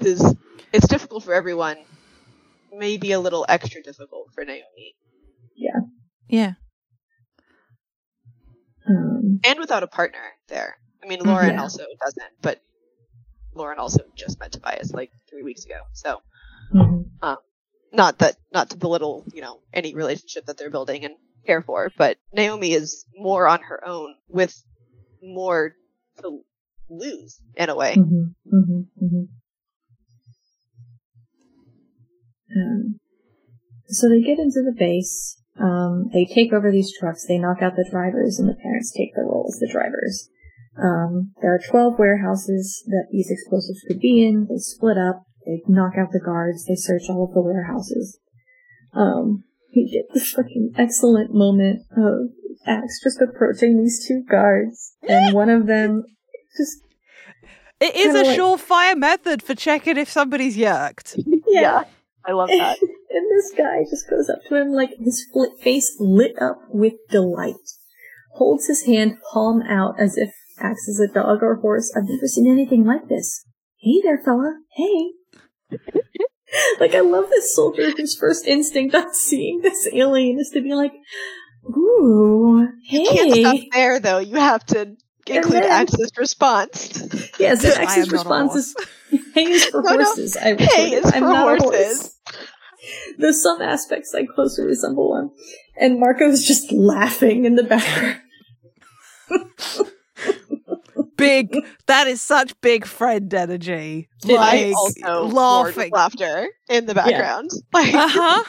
[0.00, 0.22] this.
[0.72, 1.76] It's difficult for everyone,
[2.78, 4.94] maybe a little extra difficult for Naomi,
[6.28, 6.52] yeah.
[8.88, 10.76] Um, and without a partner there.
[11.02, 11.20] I mean.
[11.20, 11.62] Loren Yeah.
[11.62, 12.60] also doesn't, but
[13.54, 15.80] Loren also just met Tobias like three weeks ago.
[15.92, 16.20] So
[16.74, 17.10] mhm,
[17.92, 21.14] not that not to belittle you know any relationship that they're building and
[21.46, 24.54] care for, but Naomi is more on her own with
[25.22, 25.74] more
[26.20, 26.44] to
[26.88, 27.96] lose in a way.
[27.96, 29.28] mhm, mhm,
[32.56, 33.00] Um,
[33.88, 35.40] so they get into the base.
[35.60, 37.26] Um, they take over these trucks.
[37.26, 40.28] They knock out the drivers, and the parents take the role as the drivers.
[40.76, 44.46] Um, there are 12 warehouses that these explosives could be in.
[44.48, 45.22] They split up.
[45.46, 46.64] They knock out the guards.
[46.66, 48.18] They search all of the warehouses.
[48.92, 52.30] Um, we get this fucking excellent moment of
[52.66, 56.04] Ax just approaching these two guards, and one of them
[56.56, 56.78] just
[57.80, 61.16] It is a like- surefire method for checking if somebody's yeerked.
[61.46, 61.84] Yeah,
[62.26, 62.78] I love that.
[63.14, 65.24] And this guy just goes up to him, like his
[65.62, 67.54] face lit up with delight,
[68.32, 71.92] holds his hand palm out as if acts as a dog or horse.
[71.96, 73.44] I've never seen anything like this.
[73.78, 74.58] Hey there, fella.
[74.72, 75.12] Hey.
[76.80, 80.74] like, I love this soldier whose first instinct on seeing this alien is to be
[80.74, 80.92] like,
[81.68, 83.68] ooh, You can't stop hey.
[83.72, 84.18] there, though.
[84.18, 87.02] You have to include then- Ax's response.
[87.38, 88.76] Yes, the I am Ax's not a response is,
[89.34, 90.04] hey is for No, no.
[90.04, 90.36] horses.
[90.36, 90.92] I Hey retorted.
[90.92, 91.62] is I'm for not a horse.
[91.62, 92.16] horses.
[93.18, 95.30] There's some aspects I closely resemble one.
[95.76, 98.20] And Marco's just laughing in the background.
[101.16, 101.56] Big.
[101.86, 104.08] That is such big friend energy.
[104.26, 105.90] It Like, also laughing.
[105.92, 107.50] laughter in the background.
[107.72, 108.44] Like, Uh huh.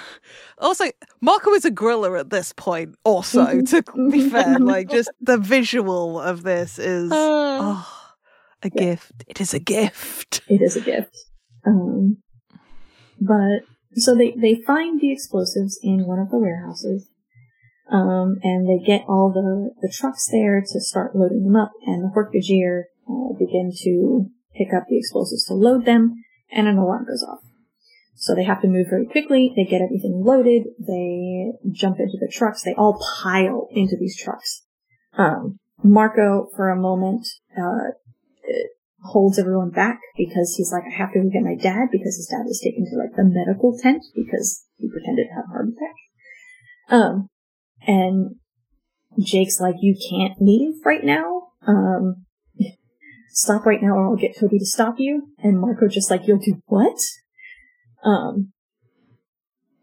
[0.58, 0.86] Also,
[1.21, 2.95] Marco is a griller at this point.
[3.04, 7.88] Also, to be fair, like just the visual of this is uh, oh,
[8.63, 8.82] a Yeah.
[8.84, 9.23] gift.
[9.28, 10.41] It is a gift.
[10.47, 11.15] It is a gift.
[11.65, 12.17] Um,
[13.19, 13.62] but
[13.95, 17.08] so they they find the explosives in one of the warehouses,
[17.91, 22.03] um, and they get all the the trucks there to start loading them up, and
[22.03, 27.05] the Hork-Bajir uh, begin to pick up the explosives to load them, and an alarm
[27.05, 27.43] goes off.
[28.15, 29.51] So they have to move very quickly.
[29.55, 30.63] They get everything loaded.
[30.79, 32.63] They jump into the trucks.
[32.63, 34.63] They all pile into these trucks.
[35.17, 37.91] Um, Marco, for a moment, uh,
[39.03, 42.27] holds everyone back because he's like, I have to go get my dad because his
[42.31, 45.67] dad was taken to like the medical tent because he pretended to have a heart
[45.67, 45.95] attack.
[46.89, 47.29] Um,
[47.87, 48.35] and
[49.23, 51.49] Jake's like, you can't leave right now.
[51.67, 52.25] Um,
[53.29, 55.29] stop right now or I'll get Toby to stop you.
[55.39, 56.97] And Marco just like, you'll do what?
[58.03, 58.53] Um,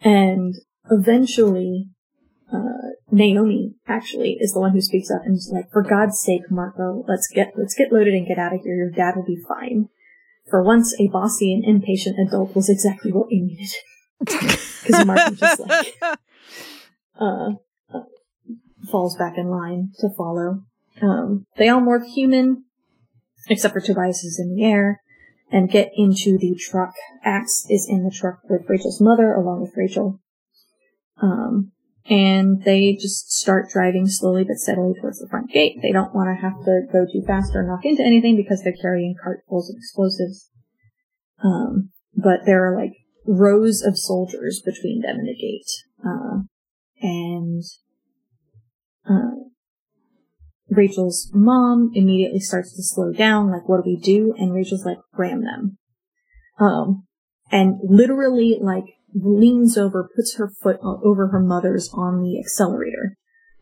[0.00, 0.54] and
[0.90, 1.88] eventually,
[2.52, 6.50] uh, Naomi actually is the one who speaks up and is like, for God's sake,
[6.50, 8.74] Marco, let's get, let's get loaded and get out of here.
[8.74, 9.88] Your dad will be fine.
[10.48, 13.70] For once, a bossy and impatient adult was exactly what we needed.
[14.82, 15.94] Because Marco just like,
[17.20, 17.50] uh,
[18.90, 20.62] falls back in line to follow.
[21.00, 22.64] Um, they all morph human,
[23.48, 25.00] except for Tobias is in the air,
[25.50, 26.94] and get into the truck.
[27.24, 30.20] Ax is in the truck with Rachel's mother, along with Rachel.
[31.20, 31.72] Um,
[32.08, 35.78] and they just start driving slowly but steadily towards the front gate.
[35.82, 38.74] They don't want to have to go too fast or knock into anything because they're
[38.80, 40.48] carrying cartfuls of explosives.
[41.44, 42.92] Um, but there are like
[43.26, 45.70] rows of soldiers between them and the gate.
[46.04, 46.42] Uh,
[47.00, 47.62] and,
[49.08, 49.30] uh,
[50.70, 54.34] Rachel's mom immediately starts to slow down, like, what do we do?
[54.38, 55.78] And Rachel's like, ram them.
[56.58, 57.04] Um,
[57.50, 58.84] and literally, like,
[59.14, 63.18] leans over, puts her foot over her mother's on the accelerator,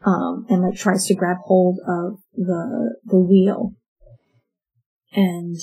[0.06, 3.72] um, and like tries to grab hold of the, the wheel.
[5.12, 5.56] And,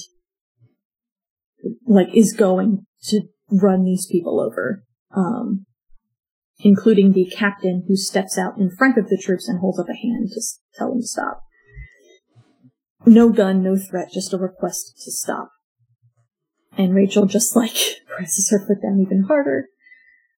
[1.86, 4.84] like, is going to run these people over.
[5.16, 5.67] Um,
[6.60, 9.94] including the captain who steps out in front of the troops and holds up a
[9.94, 10.42] hand to
[10.76, 11.44] tell them to stop.
[13.06, 15.52] No gun, no threat, just a request to stop.
[16.78, 17.76] And Rachel just like
[18.08, 19.68] presses her foot down even harder.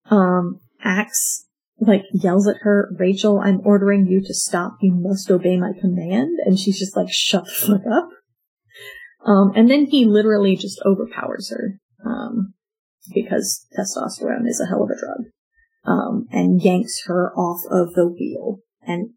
[0.10, 1.46] Um, Ax
[1.80, 4.78] like yells at her, Rachel, I'm ordering you to stop.
[4.82, 6.38] You must obey my command.
[6.46, 8.10] And she's just like, shut the fuck up.
[9.26, 11.80] Um, and then he literally just overpowers her.
[12.06, 12.54] Um,
[13.14, 15.32] because testosterone is a hell of a drug
[15.90, 18.60] um, and yanks her off of the wheel.
[18.84, 19.12] And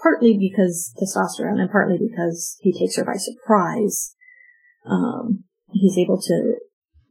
[0.00, 4.14] partly because testosterone and partly because he takes her by surprise,
[4.88, 6.54] um, he's able to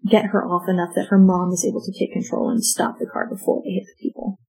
[0.10, 3.06] get her off enough that her mom is able to take control and stop the
[3.06, 4.40] car before they hit the people.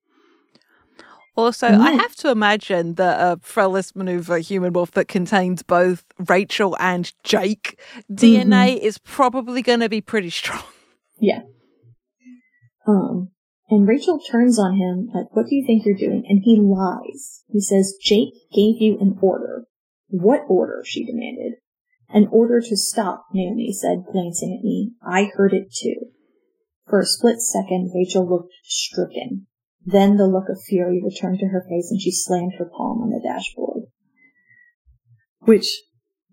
[1.34, 6.04] Also, And I have to imagine that a Frolis maneuver human wolf that contains both
[6.28, 7.80] Rachel and Jake
[8.12, 10.64] DNA is probably going to be pretty strong.
[11.20, 11.40] Yeah.
[12.88, 13.30] Um,
[13.70, 16.24] and Rachel turns on him, like, what do you think you're doing?
[16.26, 17.44] And he lies.
[17.48, 19.64] He says, Jake gave you an order.
[20.08, 20.82] What order?
[20.84, 21.54] she demanded.
[22.08, 24.92] An order to stop, Naomi said, glancing at me.
[25.02, 26.06] I heard it too.
[26.88, 29.46] For a split second, Rachel looked stricken.
[29.84, 33.10] Then the look of fury returned to her face and she slammed her palm on
[33.10, 33.84] the dashboard.
[35.40, 35.82] Which,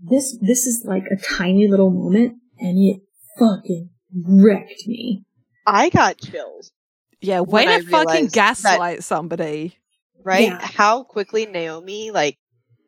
[0.02, 3.02] this, this is like a tiny little moment and it
[3.38, 3.90] fucking
[4.26, 5.24] wrecked me.
[5.68, 6.72] I got chills,
[7.22, 9.78] Yeah, way to fucking realized that- gaslight somebody.
[10.24, 10.48] right?
[10.48, 10.60] Yeah.
[10.60, 12.38] How quickly Naomi like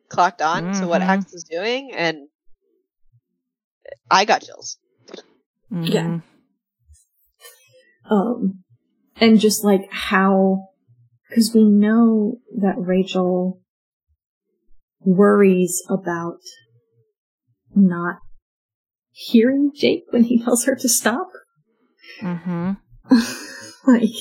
[0.08, 1.06] clocked on to what Mhm.
[1.06, 2.28] Ax was doing, and
[4.10, 4.76] I got chills.
[5.70, 6.02] Yeah.
[6.02, 6.22] Mhm.
[8.10, 8.64] Um,
[9.16, 10.68] and just like how,
[11.32, 13.60] cause we know that Rachel
[15.00, 16.40] worries about
[17.74, 18.18] not
[19.12, 21.28] hearing Jake when he tells her to stop.
[22.20, 22.78] Mhm.
[24.00, 24.14] like,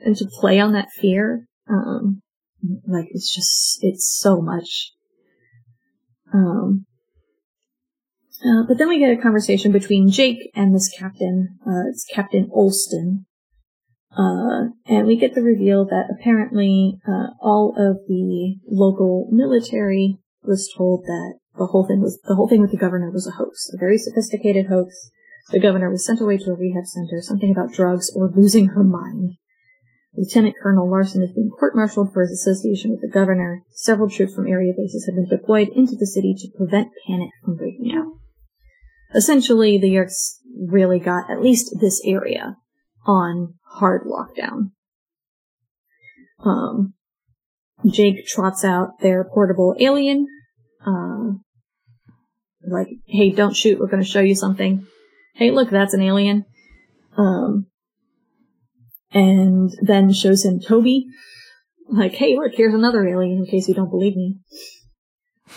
[0.00, 1.46] and to play on that fear.
[1.68, 2.22] Um,
[2.86, 4.92] like it's just it's so much.
[6.32, 6.86] Um,
[8.44, 11.58] uh, but then we get a conversation between Jake and this captain.
[11.66, 13.24] Uh, it's Captain Olston.
[14.16, 20.72] Uh, and we get the reveal that apparently uh, all of the local military was
[20.76, 23.70] told that the whole thing was the whole thing with the governor was a hoax,
[23.72, 25.10] a very sophisticated hoax.
[25.50, 28.84] The governor was sent away to a rehab center, something about drugs or losing her
[28.84, 29.32] mind.
[30.14, 33.62] Lieutenant Colonel Larson is being court-martialed for his association with the governor.
[33.70, 37.56] Several troops from area bases have been deployed into the city to prevent panic from
[37.56, 38.12] breaking out.
[39.14, 42.56] Essentially, the Yeerks really got at least this area
[43.06, 44.70] on hard lockdown.
[46.44, 46.94] Um,
[47.90, 50.26] Jake trots out their portable alien,
[50.86, 51.32] uh,
[52.66, 54.86] like, hey, don't shoot, we're gonna show you something.
[55.34, 56.44] Hey, look, that's an alien.
[57.16, 57.66] Um,
[59.12, 61.06] and then shows him Toby.
[61.88, 64.36] Like, hey, look, here's another alien in case you don't believe me.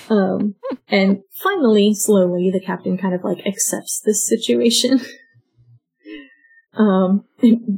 [0.09, 0.55] Um,
[0.88, 5.01] and finally, slowly, the captain kind of like accepts this situation.
[6.73, 7.23] um,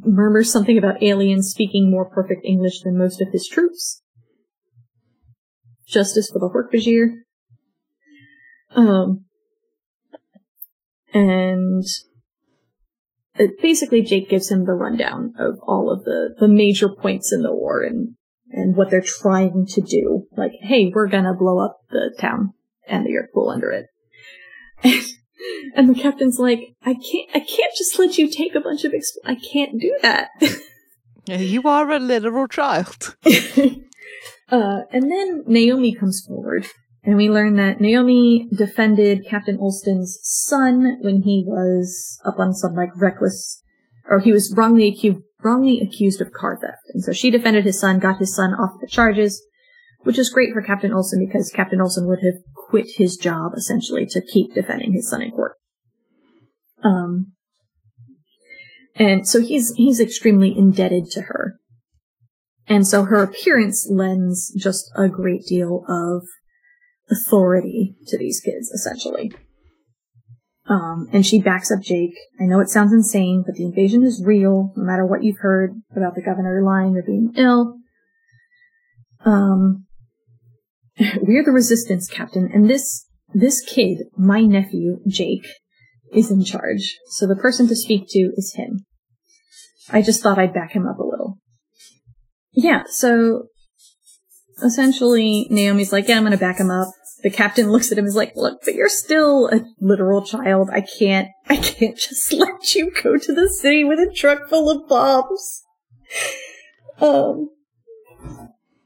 [0.06, 4.02] murmurs something about aliens speaking more perfect English than most of his troops.
[5.88, 7.22] Justice for the Hork-Bajir.
[8.76, 9.27] Um,
[11.18, 11.84] and
[13.36, 17.42] it, basically Jake gives him the rundown of all of the, the major points in
[17.42, 18.16] the war and,
[18.52, 20.28] and what they're trying to do.
[20.36, 22.54] Like, hey, we're gonna blow up the town
[22.88, 23.88] and the Yeerk pool under it.
[24.84, 25.06] And,
[25.76, 28.92] and the captain's like, I can't, I can't just let you take a bunch of,
[28.92, 30.30] exp- I can't do that.
[31.30, 33.18] You are a literal child.
[33.26, 36.68] uh, and then Naomi comes forward,
[37.04, 42.74] and we learn that Naomi defended Captain Olston's son when he was up on some
[42.76, 43.64] like reckless,
[44.10, 46.82] or he was wrongly accused, wrongly accused of car theft.
[46.94, 49.42] And so she defended his son, got his son off the charges,
[50.04, 54.06] which is great for Captain Olston because Captain Olston would have quit his job essentially
[54.08, 55.54] to keep defending his son in court.
[56.84, 57.34] Um,
[58.96, 61.56] and so he's, he's extremely indebted to her.
[62.68, 66.28] And so her appearance lends just a great deal of
[67.10, 69.32] authority to these kids, essentially.
[70.70, 72.16] Um, and she backs up Jake.
[72.40, 75.72] I know it sounds insane, but the invasion is real, no matter what you've heard
[75.96, 77.78] about the governor lying or being ill.
[79.26, 79.86] Um,
[81.22, 85.48] we're the resistance, Captain, and this, this kid, my nephew, Jake,
[86.12, 86.98] is in charge.
[87.08, 88.86] So the person to speak to is him.
[89.90, 91.38] I just thought I'd back him up a little.
[92.52, 93.48] Yeah, so
[94.64, 96.90] essentially Naomi's like, yeah, I'm gonna back him up.
[97.24, 100.70] The captain looks at him and is like, look, but you're still a literal child.
[100.72, 104.70] I can't, I can't just let you go to the city with a truck full
[104.70, 105.64] of bombs.
[107.02, 107.50] Um,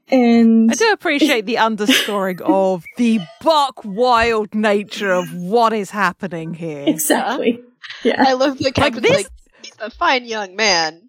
[0.08, 6.54] and I do appreciate the underscoring of the buck wild nature of what is happening
[6.54, 6.84] here.
[6.86, 7.60] exactly.
[8.02, 8.16] Yeah.
[8.18, 9.26] I love the captain's this- like,
[9.62, 11.08] he's a fine young man,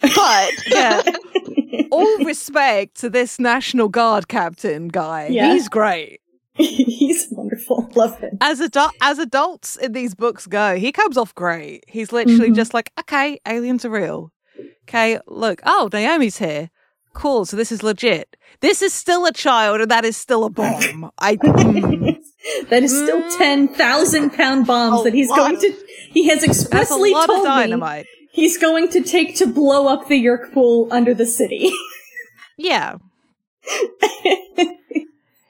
[0.00, 1.02] but Yeah.
[1.90, 5.28] All respect to this National Guard captain guy.
[5.30, 5.52] Yeah.
[5.52, 6.20] He's great.
[6.56, 7.90] He's wonderful.
[7.96, 8.38] Love him.
[8.40, 11.84] As adu- as adults in these books go, he comes off great.
[11.88, 12.54] He's literally Mhm.
[12.56, 14.30] just like, okay, aliens are real.
[14.88, 16.70] Okay, look, oh, Naomi's here.
[17.12, 18.36] Cool, so this is legit.
[18.60, 21.10] This is still a child, and that is still a bomb.
[21.18, 22.18] I mm,
[22.70, 23.38] that is still Mm.
[23.38, 25.72] ten thousand pound bombs that he's lot going to.
[26.12, 30.88] He has expressly told me he's going to take to blow up the Yeerk pool
[30.90, 31.72] under the city.
[32.58, 32.96] Yeah,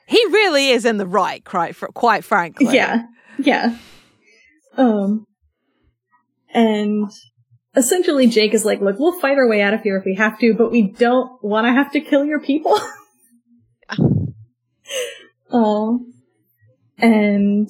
[0.06, 2.74] he really is in the right, quite quite frankly.
[2.74, 3.04] yeah,
[3.38, 3.76] yeah.
[4.76, 5.26] Um,
[6.52, 7.10] and
[7.76, 10.38] essentially, Jake is like, "Look, we'll fight our way out of here if we have
[10.40, 12.78] to, but we don't want to have to kill your people."
[15.50, 16.12] um,
[16.98, 17.68] and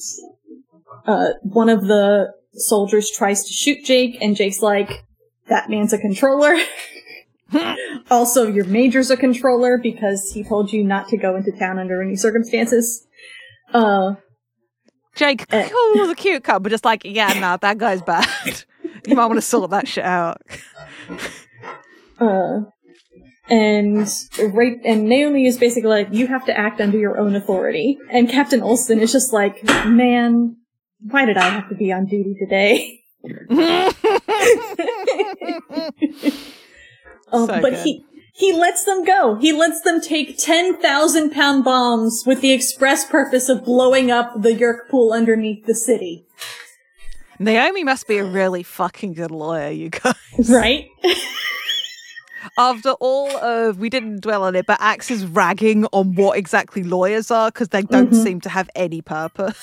[1.06, 5.04] uh, one of the soldiers tries to shoot Jake, and Jake's like,
[5.48, 6.56] "That man's a controller."
[8.10, 12.02] also, your major's a controller because he told you not to go into town under
[12.02, 13.06] any circumstances.
[13.72, 14.14] Uh,
[15.14, 15.68] Jake, Eh.
[15.68, 18.26] cool was a cute cut, but just like, yeah, no, that guy's bad.
[19.06, 20.42] you might want to sort that shit out.
[22.20, 22.60] uh,
[23.48, 27.98] and right, and Naomi is basically like, you have to act under your own authority.
[28.10, 30.56] And Captain Olston is just like, man,
[31.00, 33.00] why did I have to be on duty today?
[37.34, 37.84] Um, So but good.
[37.84, 39.36] he he lets them go.
[39.36, 44.40] He lets them take ten thousand pound bombs with the express purpose of blowing up
[44.42, 46.26] the Yeerk pool underneath the city.
[47.38, 50.14] Naomi must be a really fucking good lawyer, you guys.
[50.48, 50.86] Right?
[52.58, 56.84] After all of, we didn't dwell on it, but Ax is ragging on what exactly
[56.84, 58.22] lawyers are because they don't Mhm.
[58.22, 59.58] seem to have any purpose.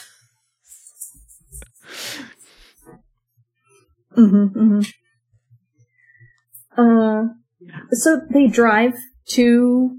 [4.17, 4.82] Mm-hmm, mm-hmm.
[6.78, 7.34] Uh,
[7.91, 8.93] so they drive
[9.30, 9.97] to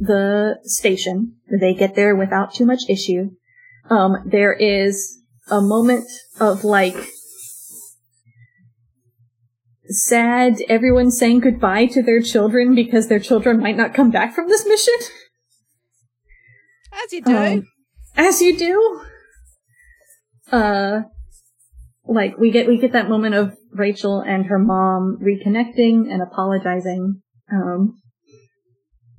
[0.00, 1.36] the station.
[1.60, 3.30] They get there without too much issue.
[3.90, 5.18] Um, there is
[5.50, 6.08] a moment
[6.40, 6.96] of like
[9.88, 14.48] sad everyone saying goodbye to their children because their children might not come back from
[14.48, 14.94] this mission.
[16.92, 17.36] As you do.
[17.36, 17.66] Um,
[18.16, 19.02] as you do.
[20.50, 21.02] Uh,
[22.06, 27.20] like we get we get that moment of Rachel and her mom reconnecting and apologizing.
[27.52, 28.00] Um,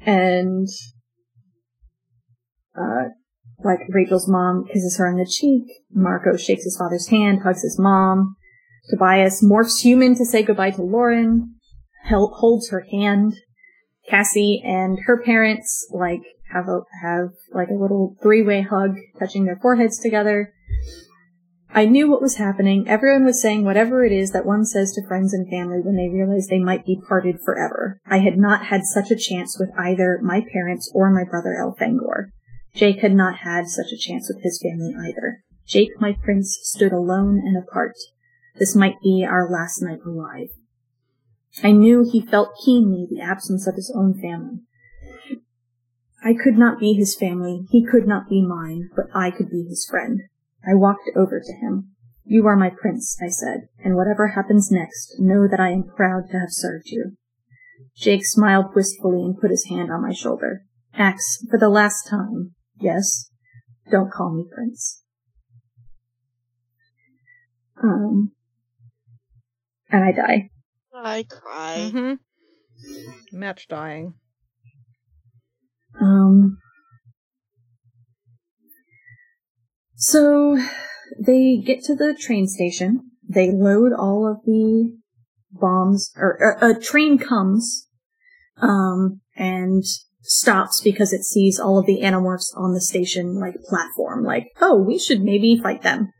[0.01, 0.67] and
[2.77, 3.09] uh,
[3.63, 5.63] like Rachel's mom kisses her on the cheek.
[5.91, 8.35] Marco shakes his father's hand, hugs his mom.
[8.89, 11.55] Tobias morphs human to say goodbye to Loren.
[12.07, 13.33] Holds her hand.
[14.07, 16.21] Cassie and her parents like
[16.53, 20.53] have a have like a little three way hug, touching their foreheads together.
[21.75, 22.87] I knew what was happening.
[22.87, 26.07] Everyone was saying whatever it is that one says to friends and family when they
[26.07, 27.99] realize they might be parted forever.
[28.05, 32.29] I had not had such a chance with either my parents or my brother Elfangor.
[32.73, 35.43] Jake had not had such a chance with his family either.
[35.67, 37.95] Jake, my prince, stood alone and apart.
[38.57, 40.47] This might be our last night alive.
[41.61, 44.59] I knew he felt keenly the absence of his own family.
[46.23, 49.65] I could not be his family, he could not be mine, but I could be
[49.67, 50.21] his friend.
[50.69, 51.91] I walked over to him.
[52.23, 56.23] You are my prince, I said, and whatever happens next, know that I am proud
[56.31, 57.17] to have served you.
[57.95, 60.63] Jake smiled wistfully and put his hand on my shoulder.
[60.95, 63.29] Ax, for the last time, yes,
[63.91, 65.03] don't call me prince.
[67.81, 68.31] Um,
[69.89, 70.49] and I die.
[70.93, 71.91] I cry.
[71.91, 73.37] Mm-hmm.
[73.37, 74.13] Match dying.
[76.01, 76.57] Um,
[79.95, 80.57] so
[81.19, 83.11] they get to the train station.
[83.27, 84.97] They load all of the
[85.51, 87.87] bombs, or, or a train comes,
[88.57, 89.83] um, and
[90.21, 94.23] stops because it sees all of the animorphs on the station, like, platform.
[94.23, 96.11] Like, oh, we should maybe fight them.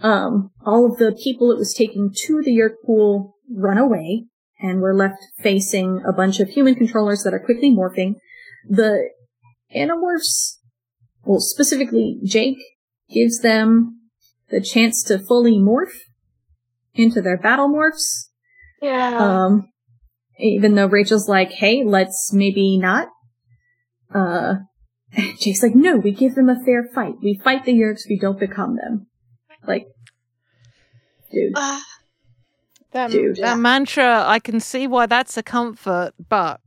[0.00, 4.24] Um, all of the people it was taking to the Yeerk pool run away,
[4.60, 8.14] and we're left facing a bunch of human controllers that are quickly morphing.
[8.68, 9.10] The
[9.74, 10.58] Animorphs,
[11.24, 12.58] well, specifically Jake,
[13.12, 14.00] gives them
[14.50, 15.96] the chance to fully morph
[16.94, 18.28] into their battle morphs.
[18.80, 19.16] Yeah.
[19.18, 19.68] Um,
[20.38, 23.08] even though Rachel's like, hey, let's maybe not.
[24.14, 24.54] Uh,
[25.38, 27.14] Jake's like, no, we give them a fair fight.
[27.22, 29.06] We fight the Yeerks, we don't become them.
[29.66, 29.86] Like,
[31.30, 31.52] dude.
[31.56, 31.82] Ah,
[32.92, 33.36] That, Dude.
[33.36, 36.60] that mantra, I can see why that's a comfort, but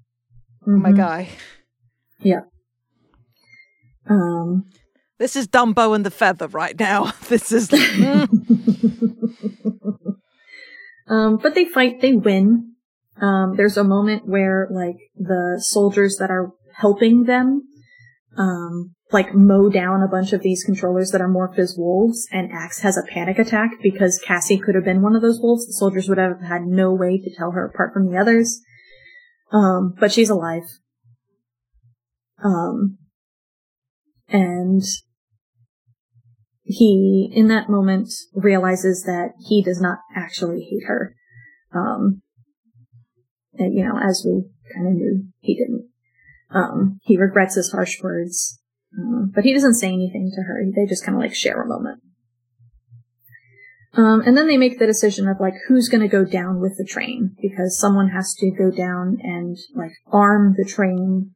[0.66, 0.98] my Mhm.
[0.98, 1.30] guy.
[4.08, 4.66] Um,
[5.18, 7.14] This is Dumbo and the Feather right now.
[7.30, 7.70] This is.
[7.70, 8.28] Mm.
[11.08, 12.74] um, but they fight, they win.
[13.22, 17.64] Um, there's a moment where, like, the soldiers that are helping them,
[18.38, 22.52] um, like, mow down a bunch of these controllers that are morphed as wolves, and
[22.52, 25.66] Ax has a panic attack because Cassie could have been one of those wolves.
[25.66, 28.62] The soldiers would have had no way to tell her apart from the others.
[29.52, 30.64] Um, but she's alive.
[32.44, 32.98] Um,
[34.28, 34.84] and
[36.66, 41.16] he, in that moment, realizes that he does not actually hate her.
[41.74, 42.22] Um,
[43.54, 44.44] and, you know, as we
[44.74, 45.88] kind of knew he didn't.
[46.50, 48.60] Um, he regrets his harsh words,
[48.98, 50.64] uh, but he doesn't say anything to her.
[50.76, 52.02] They just kind of like share a moment.
[53.94, 56.78] Um, and then they make the decision of like who's going to go down with
[56.78, 61.35] the train because someone has to go down and like arm the train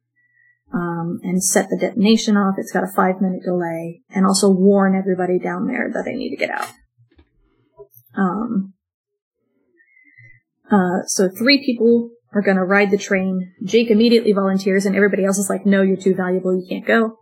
[0.72, 2.54] um, and set the detonation off.
[2.58, 6.30] It's got a five minute delay, and also warn everybody down there that they need
[6.30, 6.68] to get out.
[8.16, 8.74] Um,
[10.70, 13.52] uh, so three people are going to ride the train.
[13.64, 16.54] Jake immediately volunteers, and everybody else is like, "No, you're too valuable.
[16.54, 17.16] You can't go."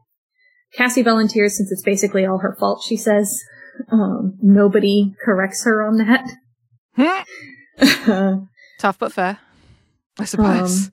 [0.74, 2.82] Cassie volunteers since it's basically all her fault.
[2.86, 3.42] She says,
[3.90, 6.28] um, "Nobody corrects her on that."
[8.78, 9.38] Tough but fair,
[10.18, 10.90] I suppose.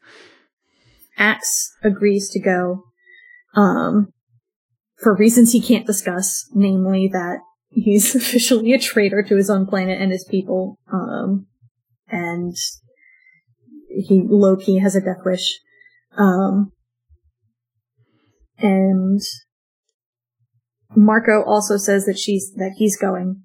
[1.18, 2.84] Ax agrees to go,
[3.56, 4.14] um,
[4.98, 7.40] for reasons he can't discuss, namely that
[7.70, 11.48] he's officially a traitor to his own planet and his people, um,
[12.10, 12.56] and
[13.90, 15.60] he low-key has a death wish.
[16.18, 16.72] Um,
[18.58, 19.22] and
[20.96, 23.42] Marco also says that she's, that he's going.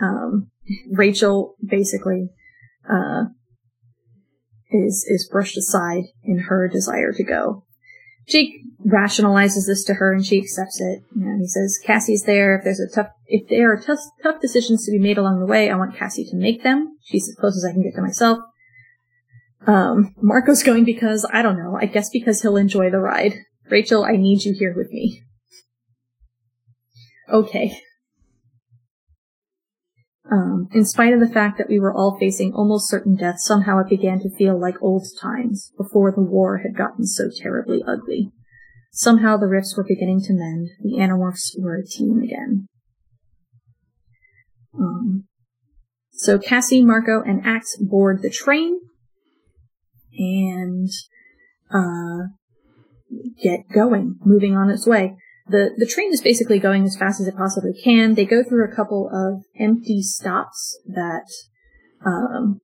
[0.00, 0.50] Um,
[0.90, 2.30] Rachel basically,
[2.90, 3.24] uh,
[4.74, 7.64] is is brushed aside in her desire to go.
[8.26, 11.02] Jake rationalizes this to her and she accepts it.
[11.14, 12.56] And he says, Cassie's there.
[12.56, 15.46] If there's a tough, if there are tough, tough decisions to be made along the
[15.46, 16.96] way, I want Cassie to make them.
[17.02, 18.38] She's as close as I can get to myself.
[19.66, 23.34] Um, Marco's going because, I don't know, I guess because he'll enjoy the ride.
[23.70, 25.22] Rachel, I need you here with me.
[27.30, 27.78] Okay.
[30.34, 33.78] Um, in spite of the fact that we were all facing almost certain death, somehow
[33.78, 38.32] it began to feel like old times, before the war had gotten so terribly ugly.
[38.90, 40.70] Somehow the rifts were beginning to mend.
[40.82, 42.66] The Animorphs were a team again.
[44.76, 45.24] Um,
[46.10, 48.80] so Cassie, Marco, and Ax board the train
[50.18, 50.88] and
[51.72, 52.28] uh,
[53.40, 55.16] get going, moving on its way
[55.46, 58.14] the the train is basically going as fast as it possibly can.
[58.14, 61.26] They go through a couple of empty stops that
[62.04, 62.60] um,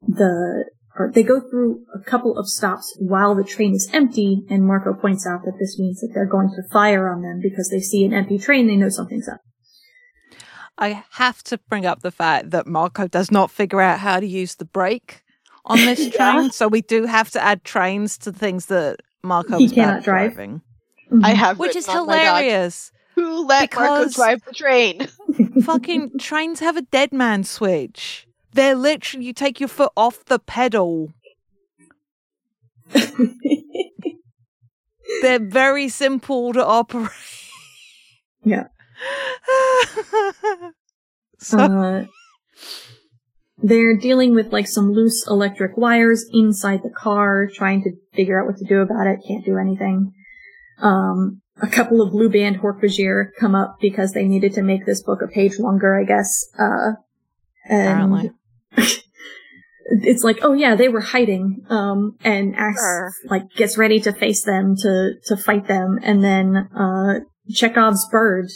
[0.00, 4.64] the or they go through a couple of stops while the train is empty, and
[4.66, 7.80] Marco points out that this means that they're going to fire on them because they
[7.80, 9.40] see an empty train, they know something's up.
[10.78, 14.26] I have to bring up the fact that Marco does not figure out how to
[14.26, 15.22] use the brake
[15.64, 16.32] on this Yeah.
[16.32, 20.32] train, so we do have to add trains to things that Marco He cannot drive.
[20.34, 20.62] driving.
[21.22, 22.92] I have which is on my hilarious.
[23.14, 25.08] Who let Marco drive the train?
[25.62, 28.26] Fucking trains have a dead man switch.
[28.52, 31.12] They're literally you take your foot off the pedal.
[35.22, 37.10] They're very simple to operate.
[38.44, 38.68] Yeah.
[41.38, 42.06] so Uh,
[43.58, 48.46] they're dealing with like some loose electric wires inside the car, trying to figure out
[48.46, 49.20] what to do about it.
[49.26, 50.12] Can't do anything.
[50.78, 55.02] Um, a couple of blue band Hork-Bajir come up because they needed to make this
[55.02, 56.46] book a page longer, I guess.
[56.58, 56.92] Uh,
[57.68, 58.30] and apparently.
[59.86, 61.64] it's like, oh yeah, they were hiding.
[61.68, 63.12] Um, and Ax Sure.
[63.26, 67.20] like gets ready to face them to to fight them, and then uh,
[67.50, 68.46] Chekhov's bird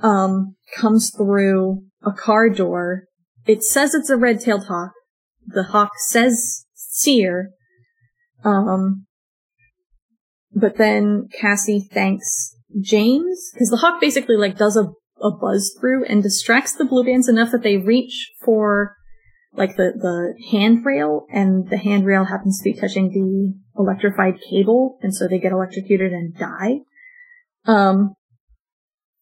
[0.00, 3.04] um comes through a car door.
[3.46, 4.92] It says it's a red-tailed hawk.
[5.46, 7.50] The hawk says seer.
[8.44, 9.06] Um,
[10.54, 14.92] but then Cassie thanks James because the hawk basically like does a
[15.22, 18.96] a buzz through and distracts the blue bands enough that they reach for
[19.52, 25.14] like the the handrail and the handrail happens to be touching the electrified cable and
[25.14, 26.78] so they get electrocuted and die.
[27.64, 28.14] Um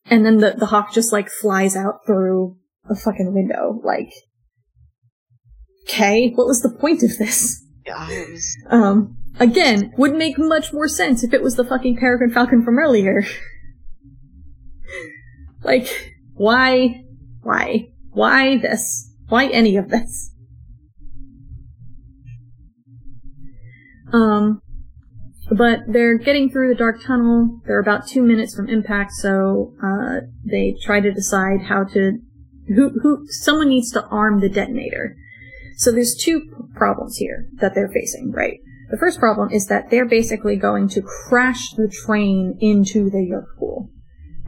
[0.04, 2.56] and then the the hawk just like flies out through
[2.88, 4.12] a fucking window like
[5.84, 7.64] okay what was the point of this?
[7.86, 12.32] Yeah, was um again would make much more sense if it was the fucking peregrine
[12.32, 13.24] falcon from earlier.
[15.62, 17.02] Like why
[17.42, 19.12] why why this?
[19.28, 20.32] Why any of this?
[24.12, 24.62] Um
[25.50, 27.60] but they're getting through the dark tunnel.
[27.66, 32.18] They're about two minutes from impact so uh they try to decide how to
[32.68, 35.16] who who someone needs to arm the detonator.
[35.78, 38.60] So there's two problems here that they're facing right
[38.90, 43.58] the first problem is that they're basically going to crash the train into the Yeerk
[43.58, 43.90] pool.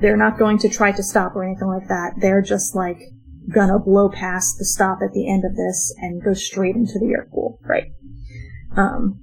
[0.00, 2.14] They're not going to try to stop or anything like that.
[2.20, 2.98] They're just like
[3.52, 7.06] gonna blow past the stop at the end of this and go straight into the
[7.06, 7.90] Yeerk pool, right?
[8.76, 9.20] Um,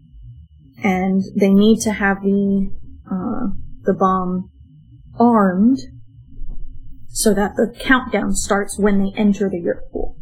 [0.83, 2.71] and they need to have the
[3.09, 3.53] uh,
[3.83, 4.49] the bomb
[5.19, 5.79] armed
[7.07, 10.17] so that the countdown starts when they enter the Yeerk pool.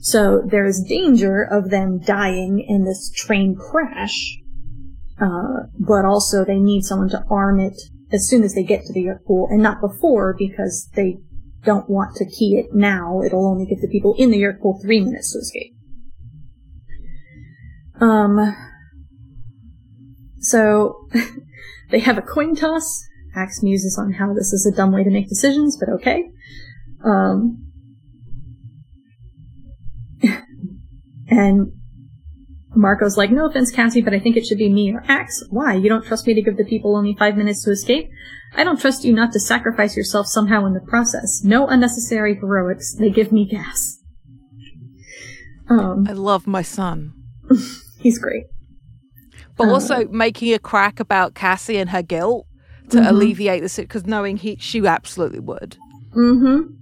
[0.00, 4.38] So there's danger of them dying in this train crash,
[5.20, 7.76] uh, but also they need someone to arm it
[8.12, 11.18] as soon as they get to the pool and not before because they
[11.64, 13.20] don't want to key it now.
[13.24, 15.74] It'll only give the people in the pool three minutes to escape.
[18.00, 18.56] Um,
[20.38, 21.08] so
[21.90, 23.04] they have a coin toss.
[23.34, 26.24] Ax muses on how this is a dumb way to make decisions, but okay.
[27.04, 27.67] Um,
[31.28, 31.72] and
[32.74, 35.42] Marco's like, no offense, Cassie, but I think it should be me or Ax.
[35.50, 35.74] Why?
[35.74, 38.08] You don't trust me to give the people only five minutes to escape?
[38.54, 41.42] I don't trust you not to sacrifice yourself somehow in the process.
[41.44, 42.94] No unnecessary heroics.
[42.98, 43.98] They give me gas.
[45.68, 47.12] Um, I love my son.
[47.98, 48.44] he's great.
[49.56, 52.46] But Uh, also making a crack about Cassie and her guilt
[52.90, 53.08] to Mhm.
[53.08, 55.76] alleviate the suit because knowing he she absolutely would.
[56.16, 56.72] Mm-hmm.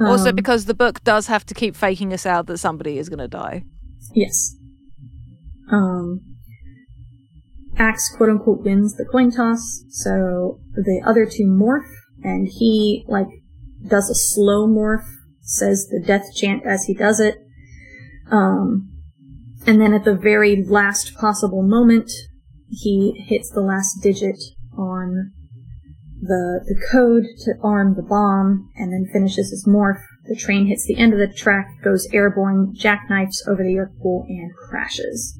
[0.00, 3.08] Also Um, because the book does have to keep faking us out that somebody is
[3.08, 3.64] going to die.
[4.14, 4.56] Yes.
[5.70, 6.20] Um,
[7.76, 11.88] Ax quote unquote wins the coin toss, so the other two morph,
[12.22, 13.28] and he, like,
[13.86, 15.06] does a slow morph,
[15.40, 17.38] says the death chant as he does it.
[18.30, 18.90] Um,
[19.66, 22.10] and then at the very last possible moment,
[22.68, 24.38] he hits the last digit
[24.76, 25.32] on
[26.20, 30.02] the the code to arm the bomb, and then finishes his morph.
[30.26, 34.26] The train hits the end of the track, goes airborne, jackknifes over the Yeerk pool,
[34.28, 35.36] and crashes.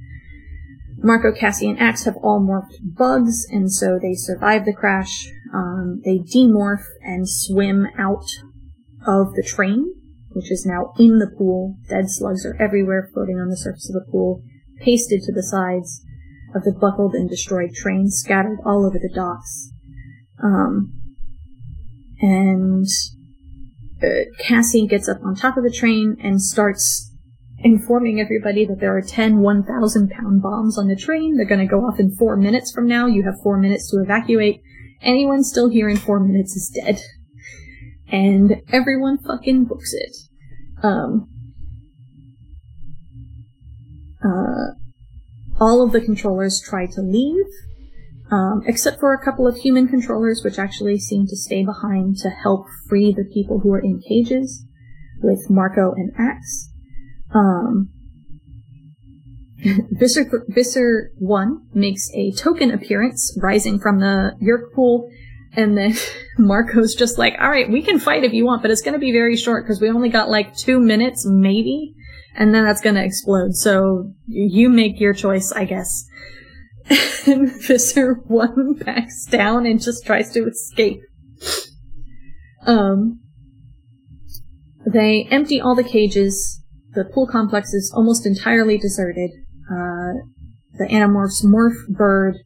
[1.03, 5.31] Marco, Cassie, and Ax have all morphed bugs, and so they survive the crash.
[5.55, 8.27] Um, they demorph and swim out
[9.07, 9.95] of the train,
[10.33, 11.77] which is now in the pool.
[11.89, 14.43] Dead slugs are everywhere, floating on the surface of the pool,
[14.79, 16.05] pasted to the sides
[16.55, 19.70] of the buckled and destroyed train, scattered all over the docks.
[20.43, 20.93] Um,
[22.21, 22.87] and
[24.03, 24.07] uh,
[24.39, 27.11] Cassie gets up on top of the train and starts
[27.63, 31.37] informing everybody that there are 10 1,000 pound bombs on the train.
[31.37, 33.07] They're going to go off in four minutes from now.
[33.07, 34.63] You have four minutes to evacuate.
[35.03, 37.01] Anyone still here in four minutes is dead.
[38.11, 40.17] And everyone fucking books it.
[40.83, 41.29] Um,
[44.25, 44.75] uh,
[45.61, 47.47] all of the controllers try to leave,
[48.31, 52.31] um, except for a couple of human controllers, which actually seem to stay behind to
[52.31, 54.65] help free the people who are in cages,
[55.23, 56.71] with Marco and Ax.
[57.35, 57.91] Um,
[59.91, 65.11] Visser, Visser 1 makes a token appearance rising from the Yeerk pool,
[65.53, 65.95] and then
[66.39, 69.37] Marco's just like, alright, we can fight if you want, but it's gonna be very
[69.37, 71.95] short because we only got like two minutes, maybe,
[72.37, 76.07] and then that's gonna explode, so you make your choice, I guess.
[77.27, 81.01] And Visser 1 backs down and just tries to escape.
[82.67, 83.21] Um,
[84.93, 86.61] they empty all the cages
[86.93, 89.31] the pool complex is almost entirely deserted.
[89.71, 90.27] Uh,
[90.73, 92.37] the animorphs morph bird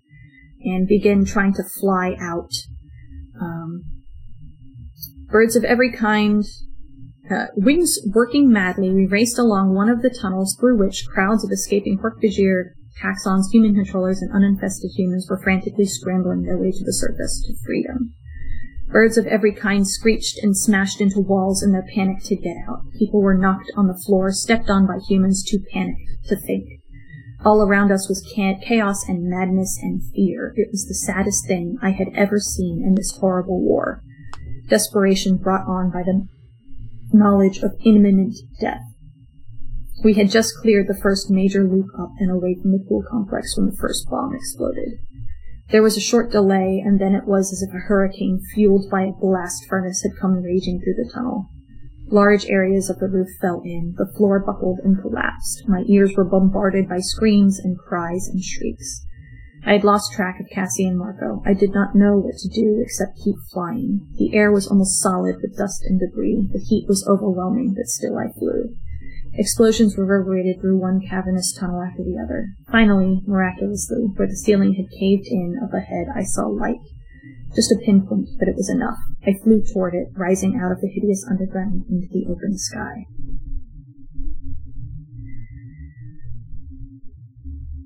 [0.63, 2.51] and begin trying to fly out.
[3.41, 3.85] Um,
[5.31, 6.45] birds of every kind,
[7.31, 11.51] uh, wings working madly, we raced along one of the tunnels through which crowds of
[11.51, 12.73] escaping Hork-Bajir,
[13.03, 17.55] taxxons, human controllers, and uninfested humans were frantically scrambling their way to the surface to
[17.65, 18.15] freedom.
[18.89, 22.83] Birds of every kind screeched and smashed into walls in their panic to get out.
[22.99, 26.65] People were knocked on the floor, stepped on by humans too panicked to think.
[27.45, 30.55] All around us was chaos and madness and fear.
[30.57, 34.03] It was the saddest thing I had ever seen in this horrible war.
[34.69, 36.27] Desperation brought on by the
[37.13, 38.94] knowledge of imminent death.
[40.03, 43.57] We had just cleared the first major loop up and away from the pool complex
[43.57, 44.99] when the first bomb exploded.
[45.71, 49.03] There was a short delay, and then it was as if a hurricane fueled by
[49.03, 51.49] a blast furnace had come raging through the tunnel.
[52.09, 55.65] Large areas of the roof fell in, the floor buckled and collapsed.
[55.67, 59.07] My ears were bombarded by screams and cries and shrieks.
[59.67, 61.43] I had lost track of Cassie and Marco.
[61.47, 64.07] I did not know what to do except keep flying.
[64.19, 66.51] The air was almost solid with dust and debris.
[66.53, 68.77] The heat was overwhelming, but still I flew.
[69.37, 72.51] Explosions reverberated through one cavernous tunnel after the other.
[72.71, 76.81] Finally, miraculously, where the ceiling had caved in up ahead, I saw light.
[77.55, 78.99] Just a pinpoint, but it was enough.
[79.27, 83.07] I flew toward it, rising out of the hideous underground into the open sky.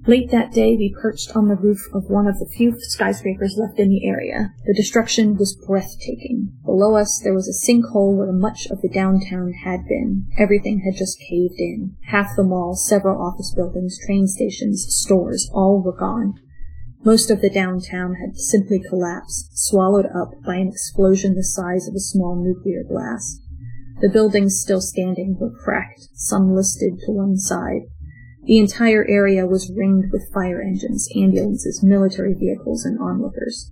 [0.09, 3.79] Late that day, we perched on the roof of one of the few skyscrapers left
[3.79, 4.55] in the area.
[4.65, 6.55] The destruction was breathtaking.
[6.65, 10.27] Below us, there was a sinkhole where much of the downtown had been.
[10.39, 11.95] Everything had just caved in.
[12.07, 16.41] Half the mall, several office buildings, train stations, stores, all were gone.
[17.05, 21.95] Most of the downtown had simply collapsed, swallowed up by an explosion the size of
[21.95, 23.43] a small nuclear blast.
[24.01, 27.83] The buildings still standing were cracked, some listed to one side.
[28.49, 33.71] The entire area was ringed with fire engines, ambulances, military vehicles, and onlookers.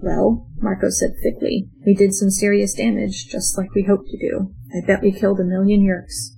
[0.00, 4.54] Well, Marco said thickly, we did some serious damage, just like we hoped to do.
[4.74, 6.30] I bet we killed a million Yeerks.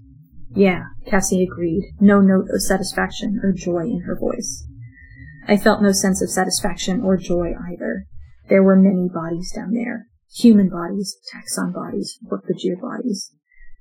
[0.56, 4.66] Yeah, Cassie agreed, no note of satisfaction or joy in her voice.
[5.46, 8.06] I felt no sense of satisfaction or joy either.
[8.48, 10.08] There were many bodies down there.
[10.34, 13.35] Human bodies, taxxon bodies, Hork-Bajir bodies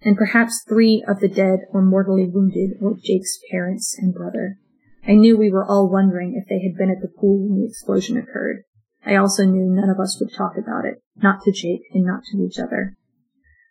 [0.06, 4.60] and perhaps three of the dead or mortally wounded were Jake's parents and brother.
[5.08, 7.68] I knew we were all wondering if they had been at the pool when the
[7.68, 8.64] explosion occurred.
[9.04, 12.22] I also knew none of us would talk about it, not to Jake and not
[12.26, 12.96] to each other.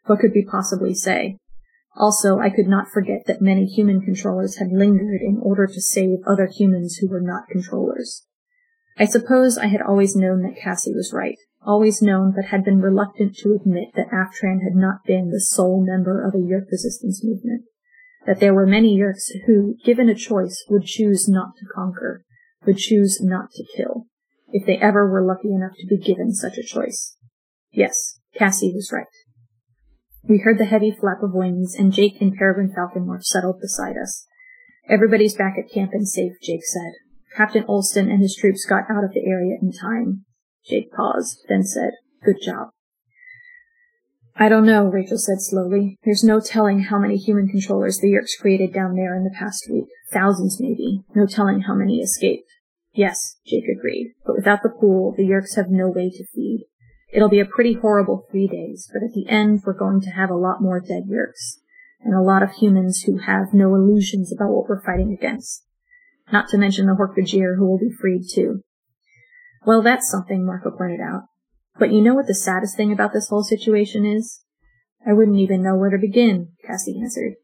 [0.06, 1.38] What could we possibly say?
[1.96, 6.18] Also, I could not forget that many human controllers had lingered in order to save
[6.26, 8.26] other humans who were not controllers.
[8.98, 12.80] I suppose I had always known that Cassie was right always known but had been
[12.80, 17.22] reluctant to admit that Aftran had not been the sole member of a Yeerk resistance
[17.24, 17.64] movement,
[18.26, 22.24] that there were many Yeerks who, given a choice, would choose not to conquer,
[22.66, 24.06] would choose not to kill,
[24.50, 27.16] if they ever were lucky enough to be given such a choice.
[27.72, 29.06] Yes, Cassie was right.
[30.26, 34.26] We heard the heavy flap of wings, and Jake and Peregrine Falconmorph settled beside us.
[34.88, 36.92] Everybody's back at camp and safe, Jake said.
[37.36, 40.24] Captain Olston and his troops got out of the area in time.
[40.66, 41.92] Jake paused, then said,
[42.24, 42.68] Good job.
[44.36, 45.96] I don't know, Rachel said slowly.
[46.04, 49.68] There's no telling how many human controllers the Yeerks created down there in the past
[49.70, 49.84] week.
[50.10, 51.02] Thousands, maybe.
[51.14, 52.50] No telling how many escaped.
[52.92, 56.66] Yes, Jake agreed, but without the pool, the Yeerks have no way to feed.
[57.12, 60.30] It'll be a pretty horrible three days, but at the end we're going to have
[60.30, 61.58] a lot more dead Yeerks,
[62.00, 65.64] and a lot of humans who have no illusions about what we're fighting against.
[66.32, 68.62] Not to mention the Hork-Bajir who will be freed too.
[69.66, 71.22] Well, that's something, Marco pointed out.
[71.78, 74.44] But you know what the saddest thing about this whole situation is?
[75.06, 77.34] I wouldn't even know where to begin, Cassie answered.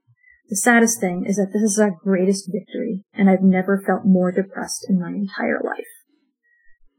[0.48, 4.32] The saddest thing is that this is our greatest victory, and I've never felt more
[4.32, 5.86] depressed in my entire life.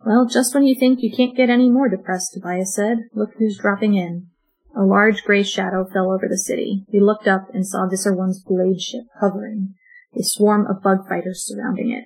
[0.05, 3.59] Well, just when you think you can't get any more depressed, Tobias said, look who's
[3.59, 4.27] dropping in.
[4.75, 6.85] A large gray shadow fell over the city.
[6.91, 9.75] We looked up and saw Visser One's blade ship hovering,
[10.17, 12.05] a swarm of bug fighters surrounding it.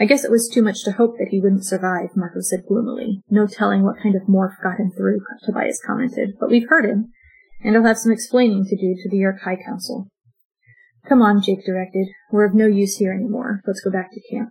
[0.00, 3.20] I guess it was too much to hope that he wouldn't survive, Marco said gloomily.
[3.28, 7.10] No telling what kind of morph got him through, Tobias commented, but we've heard him,
[7.62, 10.06] and he'll have some explaining to do to the Yeerk High Council.
[11.08, 12.06] Come on, Jake directed.
[12.30, 13.60] We're of no use here anymore.
[13.66, 14.50] Let's go back to camp.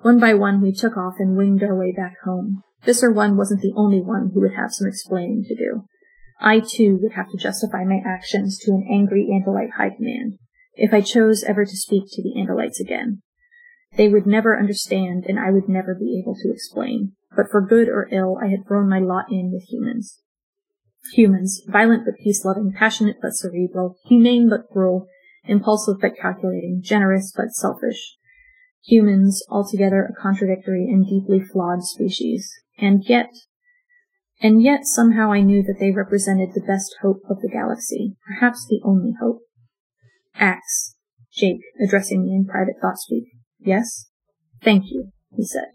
[0.00, 2.62] One by one, we took off and winged our way back home.
[2.82, 5.84] Visser One wasn't the only one who would have some explaining to do.
[6.40, 10.38] I, too, would have to justify my actions to an angry Andalite High Command,
[10.74, 13.20] if I chose ever to speak to the Andalites again.
[13.96, 17.12] They would never understand, and I would never be able to explain.
[17.36, 20.20] But for good or ill, I had thrown my lot in with humans.
[21.14, 25.06] Humans, violent but peace-loving, passionate but cerebral, humane but cruel,
[25.44, 28.16] impulsive but calculating, generous but selfish.
[28.86, 32.50] Humans, altogether a contradictory and deeply flawed species.
[32.78, 33.30] And yet,
[34.40, 38.66] and yet somehow I knew that they represented the best hope of the galaxy, perhaps
[38.66, 39.40] the only hope.
[40.34, 40.96] Ax,
[41.32, 43.24] Jake, addressing me in private thought speak.
[43.62, 44.06] Yes?
[44.62, 45.70] Thank you, he said.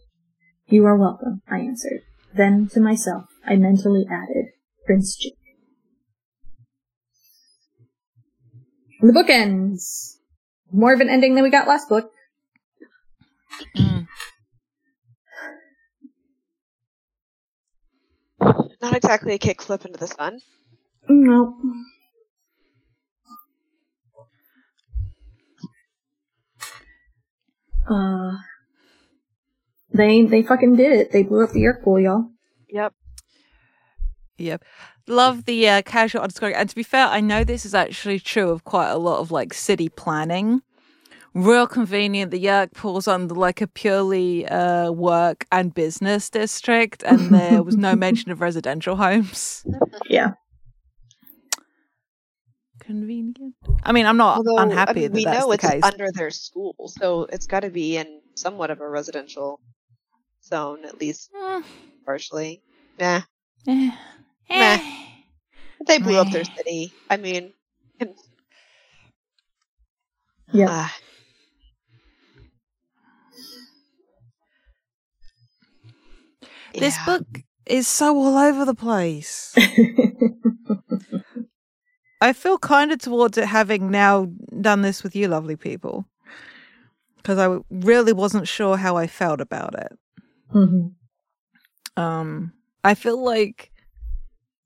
[0.67, 2.01] You are welcome, I answered.
[2.33, 4.47] Then, to myself, I mentally added,
[4.85, 5.37] Prince Jake.
[9.01, 10.19] The book ends.
[10.71, 12.09] More of an ending than we got last book.
[13.77, 14.07] Mm.
[18.81, 20.39] Not exactly a kickflip into the sun.
[21.07, 21.55] No.
[27.89, 28.37] Uh,
[29.93, 31.11] they they fucking did it.
[31.11, 32.29] They blew up the Yeerk pool, y'all.
[32.69, 32.93] Yep.
[34.37, 34.63] Yep.
[35.07, 36.55] Love the uh, casual underscoring.
[36.55, 39.31] And to be fair, I know this is actually true of quite a lot of
[39.31, 40.61] like city planning.
[41.33, 42.31] Real convenient.
[42.31, 47.75] The Yeerk pulls under like a purely uh, work and business district, and there was
[47.75, 49.65] no mention of residential homes.
[50.09, 50.31] Yeah.
[52.85, 53.55] Convenient.
[53.83, 55.83] I mean, I'm not Although, unhappy I mean, that we that's know the it's case.
[55.83, 59.61] under their school, so it's got to be in somewhat of a residential
[60.43, 61.63] zone, at least Mm,
[62.05, 62.63] partially.
[62.99, 63.21] Nah,
[63.67, 63.91] eh,
[64.53, 64.77] Meh.
[64.77, 64.79] eh.
[65.87, 66.95] they blew up their city.
[67.09, 67.53] I mean,
[70.51, 70.69] Yeah.
[70.69, 70.95] ah,
[76.77, 76.99] This yeah.
[76.99, 79.61] book is so all over the place.
[82.21, 84.27] I feel kind of towards it having now
[84.61, 86.05] done this with you, lovely people,
[87.17, 89.91] because I really wasn't sure how I felt about it.
[90.51, 90.87] hmm
[91.97, 92.53] Um,
[92.83, 93.71] I feel like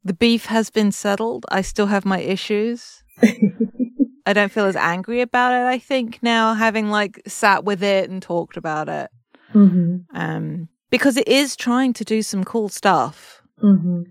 [0.03, 1.45] the beef has been settled.
[1.49, 3.03] I still have my issues.
[4.25, 5.65] I don't feel as angry about it.
[5.65, 9.09] I think now, having like sat with it and talked about it,
[9.51, 13.41] hmm um, because it is trying to do some cool stuff.
[13.59, 14.03] hmm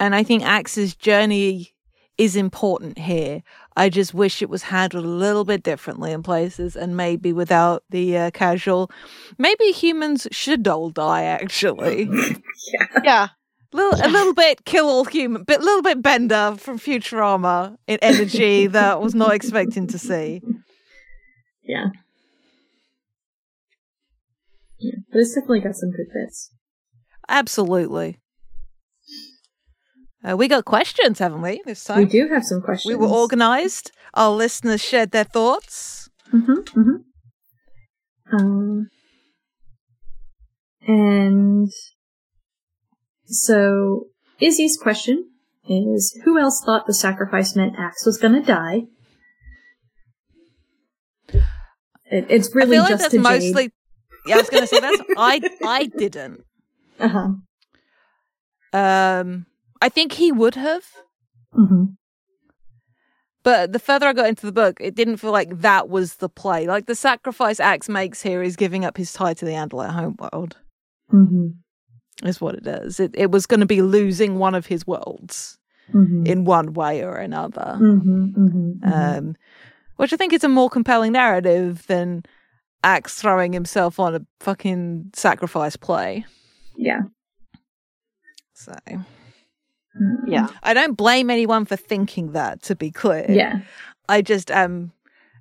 [0.00, 1.74] And I think Ax's journey
[2.18, 3.42] is important here.
[3.76, 7.84] I just wish it was handled a little bit differently in places and maybe without
[7.90, 8.90] the uh, casual.
[9.38, 12.08] Maybe humans should all die, actually.
[12.72, 13.00] Yeah.
[13.02, 13.28] yeah,
[13.72, 17.98] little, a little bit kill all human, but a little bit Bender from Futurama in
[18.00, 20.40] energy that I was not expecting to see.
[21.64, 21.86] Yeah.
[24.78, 24.94] Yeah.
[25.10, 26.52] But it's definitely got some good bits.
[27.28, 28.18] Absolutely.
[30.28, 31.98] Uh, we got questions, haven't we, this time?
[31.98, 32.94] We do have some questions.
[32.94, 33.90] We were organized.
[34.14, 36.08] Our listeners shared their thoughts.
[36.32, 38.34] Mm-hmm, mm-hmm.
[38.34, 38.88] Um,
[40.86, 41.70] and
[43.26, 44.06] so
[44.40, 45.30] Izzy's question
[45.68, 48.82] is, who else thought the sacrifice meant Ax was gonna die?
[52.12, 53.72] It, it's really I feel like just that's to mostly.
[54.26, 55.02] Yeah, I was going to say that's.
[55.16, 56.44] I I didn't.
[57.00, 58.78] Uh huh.
[58.78, 59.46] Um,
[59.82, 60.84] I think he would have,
[61.52, 61.84] hmm
[63.42, 66.28] But the further I got into the book, it didn't feel like that was the
[66.28, 66.68] play.
[66.68, 70.56] Like the sacrifice Ax makes here is giving up his tie to the Andalite homeworld,
[71.10, 71.48] hmm
[72.22, 73.00] is what it is.
[73.00, 75.58] It, it was going to be losing one of his worlds
[75.90, 77.74] hmm in one way or another.
[77.76, 79.34] hmm hmm um,
[79.96, 82.22] which I think is a more compelling narrative than
[82.84, 86.24] Ax throwing himself on a fucking sacrifice play.
[86.76, 87.02] yeah.
[88.54, 88.74] So.
[90.26, 90.48] Yeah.
[90.62, 92.62] I don't blame anyone for thinking that.
[92.62, 93.60] To be clear, Yeah.
[94.08, 94.92] I just am,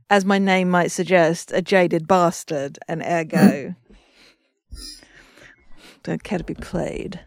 [0.10, 3.76] as my name might suggest, a jaded bastard, and ergo
[6.04, 7.20] don't care to be played.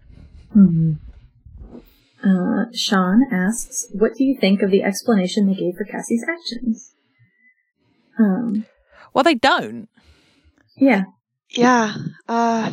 [0.54, 0.98] Mhm.
[2.22, 6.94] Uh, Sean asks, "What do you think of the explanation they gave for Cassie's actions?"
[8.18, 8.66] Um,
[9.12, 9.88] Well, they don't,
[10.76, 11.04] yeah,
[11.50, 11.94] Yeah.
[12.28, 12.70] Uh,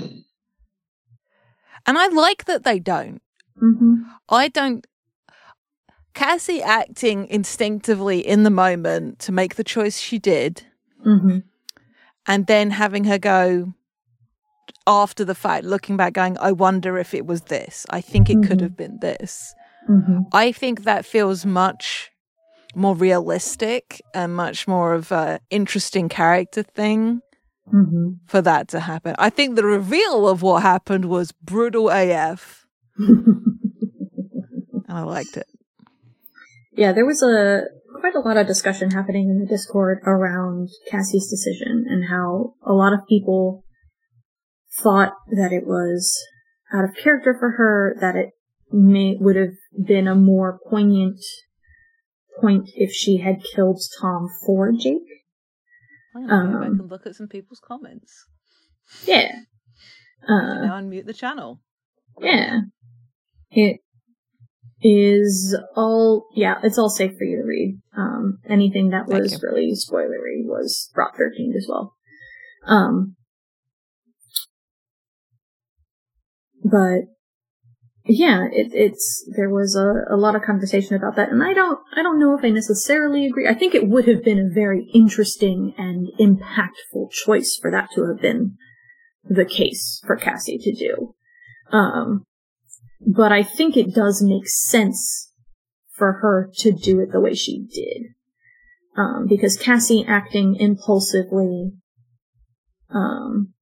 [1.86, 3.22] and I like that they don't.
[3.60, 3.96] Hmm
[4.30, 4.86] I don't.
[6.14, 10.64] Cassie acting instinctively in the moment to make the choice she did,
[11.04, 11.40] hmm
[12.28, 13.74] and then having her go
[14.86, 17.86] after the fact, looking back, going, I wonder if it was this.
[17.90, 18.62] I think it could Mhm.
[18.62, 19.56] have been this.
[19.88, 22.12] hmm I think that feels much
[22.76, 27.22] more realistic and much more of an interesting character thing
[27.70, 29.16] hmm for that to happen.
[29.20, 32.61] I think the reveal of what happened was brutal AF,
[34.90, 35.48] I liked it.
[36.74, 37.64] yeah, there was a
[38.00, 42.74] quite a lot of discussion happening in the Discord around Cassie's decision and how a
[42.74, 43.64] lot of people
[44.82, 46.18] thought that it was
[46.74, 48.30] out of character for her, that it
[48.72, 49.54] may would have
[49.86, 51.20] been a more poignant
[52.40, 54.98] point if she had killed Tom for Jake.
[56.16, 58.26] I'm gonna go back Um, and look at some people's comments.
[59.06, 59.32] Yeah.
[60.24, 61.62] Uh, Now unmute the channel.
[62.22, 62.60] yeah.
[63.52, 63.82] It
[64.82, 67.80] is all, yeah, it's all safe for you to read.
[67.96, 71.94] Um, anything that was really spoilery was ROT13 as well.
[72.66, 73.16] Um,
[76.64, 77.02] but
[78.06, 81.80] yeah, it, it's, there was a, a lot of conversation about that, and I don't,
[81.96, 83.48] I don't know if I necessarily agree.
[83.48, 88.08] I think it would have been a very interesting and impactful choice for that to
[88.08, 88.56] have been
[89.24, 91.14] the case for Cassie to do.
[91.72, 92.26] Um,
[93.06, 95.32] but I think it does make sense
[95.94, 98.04] for her to do it the way she did.
[98.98, 101.72] Um, because Cassie acting impulsively,
[102.90, 103.54] um,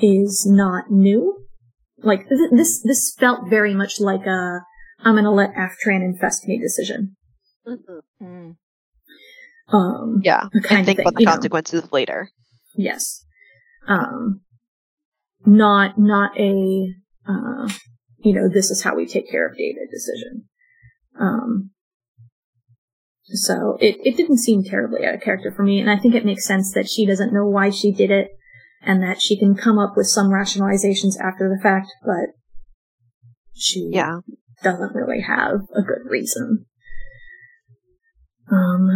[0.00, 1.46] is not new.
[1.98, 4.60] Like th- this, this felt very much like a
[5.00, 7.16] "I'm gonna let Aftran infest me" decision.
[7.66, 8.00] mhm.
[8.22, 8.56] Mm.
[9.72, 10.48] Um, Yeah.
[10.52, 11.32] the kind And think of thing, about the you know.
[11.32, 12.30] consequences later.
[12.74, 13.24] Yes.
[13.86, 14.40] Um,
[15.46, 16.92] not, not a,
[17.28, 17.68] uh,
[18.18, 20.44] you know, this is how we take care of data decision.
[21.18, 21.70] Um,
[23.24, 26.24] so it, it didn't seem terribly out of character for me, and I think it
[26.24, 28.28] makes sense that she doesn't know why she did it,
[28.80, 32.30] and that she can come up with some rationalizations after the fact, but
[33.52, 34.20] she Yeah.
[34.62, 36.64] doesn't really have a good reason.
[38.50, 38.88] Um,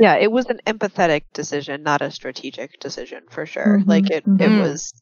[0.00, 3.80] Yeah, it was an empathetic decision, not a strategic decision for sure.
[3.80, 4.58] Mhm, Like it, it mhm.
[4.58, 4.92] was,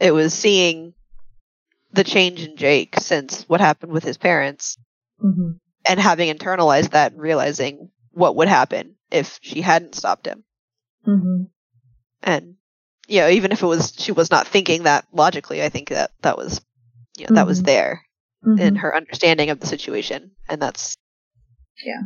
[0.00, 0.94] it was seeing
[1.92, 4.76] the change in Jake since what happened with his parents,
[5.22, 10.44] mhm, and having internalized that, and realizing what would happen if she hadn't stopped him.
[11.06, 11.48] mhm.
[12.22, 12.56] And
[13.08, 16.10] you know, even if it was she was not thinking that logically, I think that
[16.22, 16.60] that was,
[17.16, 17.66] you know, that was Mhm.
[17.66, 18.02] there
[18.58, 20.96] in her understanding of the situation, and that's
[21.84, 22.02] Yeah.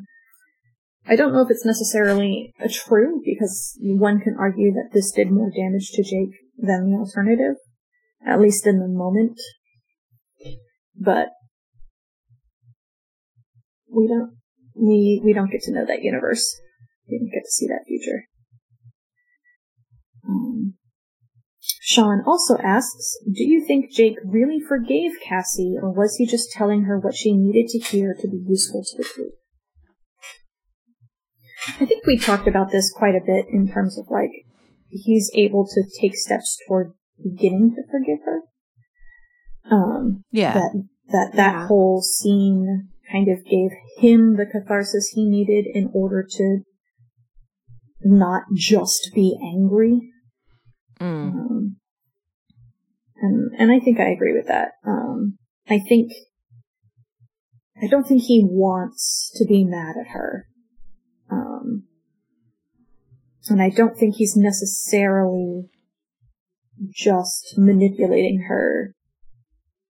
[1.06, 5.30] I don't know if it's necessarily a true because one can argue that this did
[5.30, 7.56] more damage to Jake than the alternative,
[8.26, 9.38] at least in the moment.
[10.94, 11.28] But
[13.88, 14.36] we don't
[14.74, 16.60] we we don't get to know that universe.
[17.08, 18.24] We don't get to see that future.
[20.28, 20.74] Um,
[21.60, 26.82] Sean also asks, "Do you think Jake really forgave Cassie, or was he just telling
[26.82, 29.32] her what she needed to hear to be useful to the group?"
[31.80, 34.30] I think we talked about this quite a bit in terms of like
[34.88, 36.92] he's able to take steps toward
[37.22, 38.42] beginning to forgive her.
[39.70, 40.54] Um, Yeah.
[40.54, 41.66] that that that Yeah.
[41.66, 46.60] whole scene kind of gave him the catharsis he needed in order to
[48.02, 50.12] not just be angry.
[51.00, 51.32] Mm.
[51.32, 51.76] Um,
[53.16, 54.72] and and I think I agree with that.
[54.84, 56.12] Um, I think
[57.82, 60.46] I don't think he wants to be mad at her.
[61.30, 61.84] Um,
[63.48, 65.70] and I don't think he's necessarily
[66.88, 68.94] just manipulating her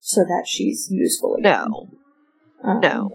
[0.00, 1.70] so that she's useful again.
[1.70, 1.88] no.
[2.64, 3.10] Um, No.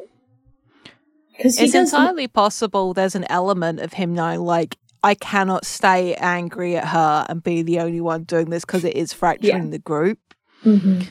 [1.32, 1.94] because It's does.
[1.94, 7.26] entirely possible there's an element of him knowing, like, I cannot stay angry at her
[7.30, 10.18] and be the only one doing this because it is fracturing the group.
[10.64, 11.08] Mhm,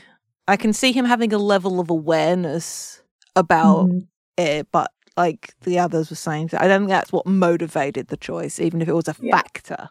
[0.47, 3.01] I can see him having a level of awareness
[3.35, 4.07] about mhm.
[4.37, 8.59] it, but like the others were saying, I don't think that's what motivated the choice,
[8.59, 9.31] even if it was a Yeah.
[9.37, 9.89] factor.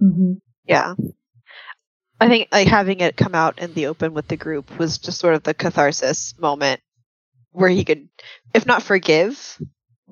[0.00, 0.40] Mhm.
[0.66, 0.94] Yeah.
[2.22, 5.18] I think like having it come out in the open with the group was just
[5.18, 6.80] sort of the catharsis moment
[7.50, 8.08] where he could,
[8.54, 9.58] if not forgive,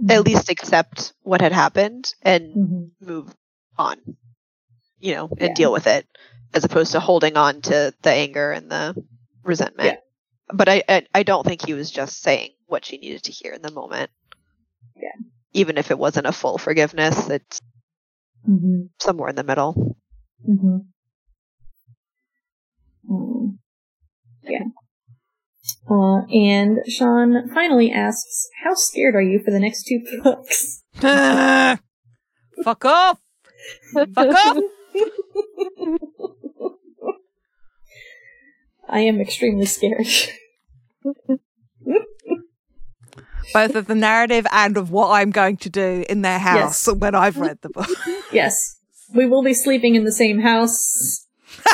[0.08, 2.90] at least accept what had happened and Mhm.
[3.00, 3.34] move
[3.78, 3.98] on,
[4.98, 5.54] you know, and Yeah.
[5.54, 6.06] deal with it,
[6.52, 8.94] as opposed to holding on to the anger and the
[9.44, 9.86] resentment.
[9.94, 10.00] Yeah.
[10.52, 13.52] But I, I, I don't think he was just saying what she needed to hear
[13.52, 14.10] in the moment.
[14.96, 15.12] Yeah.
[15.52, 17.60] Even if it wasn't a full forgiveness, it's
[18.48, 18.90] Mhm.
[18.98, 19.96] somewhere in the middle.
[23.10, 23.58] Mm.
[24.42, 24.64] Yeah.
[25.90, 32.84] Uh, and Sean finally asks, "How scared are you for the next two books?" Fuck
[32.84, 33.20] off!
[33.92, 34.58] Fuck off!
[38.88, 40.06] I am extremely scared.
[43.52, 47.14] Both of the narrative and of what I'm going to do in their house when
[47.14, 47.88] I've read the book.
[48.32, 48.78] yes,
[49.14, 51.26] we will be sleeping in the same house.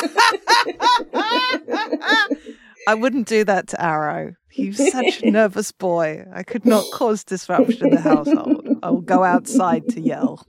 [2.87, 4.33] I wouldn't do that to Arrow.
[4.49, 6.25] He's such a nervous boy.
[6.33, 8.67] I could not cause disruption in the household.
[8.81, 10.45] I will go outside to yell.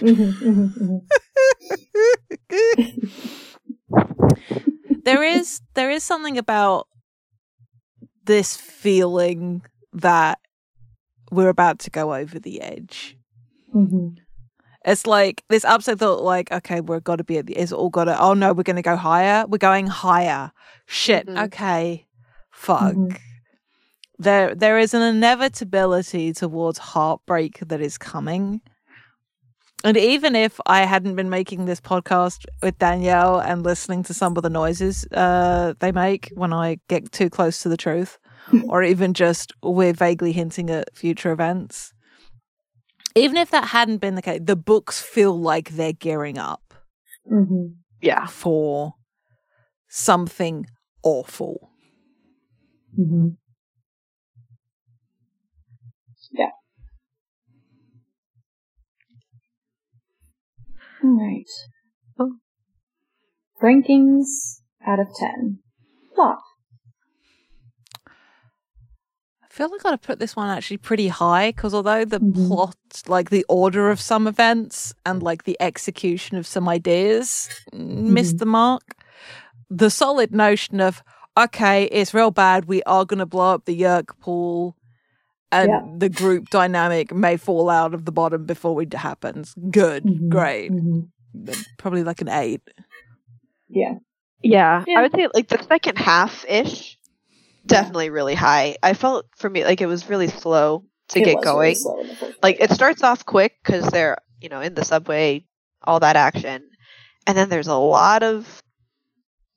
[5.04, 6.86] There is there is something about
[8.24, 9.62] this feeling
[9.94, 10.38] that
[11.30, 13.16] we're about to go over the edge.
[13.74, 14.18] Mhm.
[14.84, 17.54] It's like this upset thought, like, okay, we're got to be at the.
[17.54, 18.20] It's all got to.
[18.20, 19.44] Oh no, we're going to go higher.
[19.48, 20.52] We're going higher.
[20.86, 21.26] Shit.
[21.26, 21.44] Mhm.
[21.46, 22.06] Okay.
[22.50, 22.94] Fuck.
[22.94, 23.18] Mhm.
[24.20, 28.60] There, there is an inevitability towards heartbreak that is coming.
[29.84, 34.36] And even if I hadn't been making this podcast with Danielle and listening to some
[34.36, 38.18] of the noises uh, they make when I get too close to the truth,
[38.68, 41.92] or even just we're vaguely hinting at future events,
[43.18, 46.74] even if that hadn't been the case, the books feel like they're gearing up
[47.30, 47.76] Mhm.
[48.00, 48.26] Yeah.
[48.26, 48.94] for
[49.88, 50.66] something
[51.02, 51.70] awful.
[52.98, 53.36] Mhm.
[56.30, 56.50] Yeah.
[61.02, 61.44] All right.
[62.18, 62.38] Oh.
[63.62, 65.60] Rankings out of 10.
[66.14, 66.38] Plot.
[69.42, 72.46] I feel like I gotta put this one actually pretty high because although the Mhm.
[72.48, 72.76] plot,
[73.08, 78.46] like the order of some events and like the execution of some ideas, missed the
[78.46, 78.82] mark.
[79.68, 81.02] The solid notion of
[81.36, 82.64] okay, it's real bad.
[82.66, 84.74] We are gonna blow up the Yeerk pool,
[85.52, 85.82] and Yeah.
[85.96, 89.54] the group dynamic may fall out of the bottom before it happens.
[89.70, 90.28] Good, Mhm.
[90.30, 91.08] great, Mhm.
[91.78, 92.62] probably like an eight.
[93.68, 93.94] Yeah.
[94.42, 94.98] Yeah, Yeah.
[94.98, 96.97] I would say like the second half ish,
[97.68, 98.76] definitely really high.
[98.82, 101.74] I felt for me like it was really slow to It get was really going.
[101.76, 105.44] slow in the like it starts off quick because they're you know in the subway,
[105.82, 106.68] all that action,
[107.26, 108.62] and then there's a lot of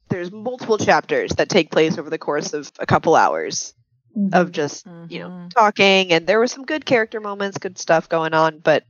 [0.09, 3.73] there's multiple chapters that take place over the course of a couple hours
[4.17, 4.33] Mhm.
[4.33, 5.51] of just you know Mhm.
[5.51, 8.83] talking, and there were some good character moments, good stuff going on, but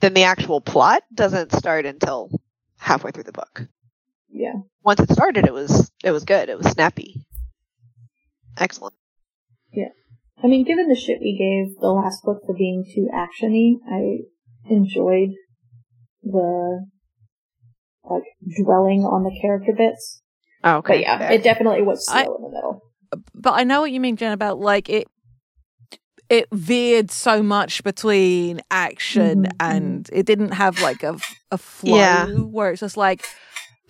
[0.00, 2.30] then the actual plot doesn't start until
[2.78, 3.66] halfway through the book.
[4.28, 4.54] Yeah.
[4.82, 6.48] Once it started, it was it was good.
[6.48, 7.24] It was snappy.
[8.58, 8.94] Excellent.
[9.72, 9.88] Yeah.
[10.42, 14.24] I mean, given the shit we gave the last book for being too actiony, I
[14.68, 15.30] enjoyed
[16.22, 16.86] the
[18.08, 18.22] like
[18.62, 20.22] dwelling on the character bits.
[20.64, 20.94] Oh, okay.
[20.94, 21.32] But yeah, fair.
[21.32, 22.82] it definitely was slow I- in the middle.
[23.34, 25.06] but I know what you mean, Jen, about like it
[26.28, 31.18] it veered so much between action Mhm, and it didn't have like a,
[31.50, 32.26] a flow Yeah.
[32.26, 33.22] where it's just like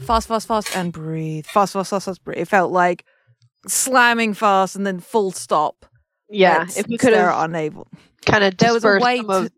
[0.00, 1.46] fast, fast, fast and breathe.
[1.46, 2.38] Fast, fast, fast, fast, breathe.
[2.38, 3.04] It felt like
[3.66, 5.86] slamming fast and then full stop.
[6.28, 6.66] yeah.
[6.76, 7.86] If you could have unable.
[8.26, 9.50] kind of There was a way to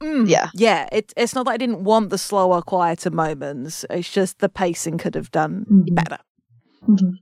[0.00, 0.48] Mm, Yeah.
[0.54, 0.88] Yeah.
[0.90, 3.84] It, it's not that I didn't want the slower, quieter moments.
[3.88, 5.94] It's just the pacing could have done Mhm.
[5.94, 6.18] better.
[6.88, 7.12] Mhm.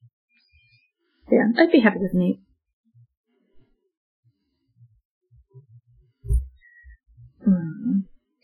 [1.30, 2.22] Yeah, I'd be happy with an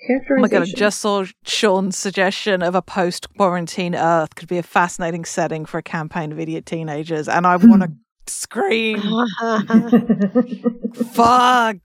[0.09, 4.59] Oh my god, I just saw Sean's suggestion of a post quarantine Earth could be
[4.59, 7.93] a fascinating setting for a campaign of idiot teenagers, and I want to
[8.27, 9.01] scream.
[11.12, 11.78] Fuck!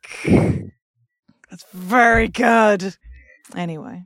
[1.49, 2.95] That's very good.
[3.55, 4.03] Anyway,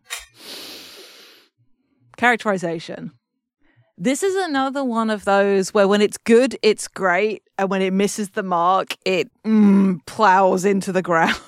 [2.18, 3.12] characterization.
[3.98, 7.94] This is another one of those where when it's good, it's great, and when it
[7.94, 11.40] misses the mark, it mm, plows into the ground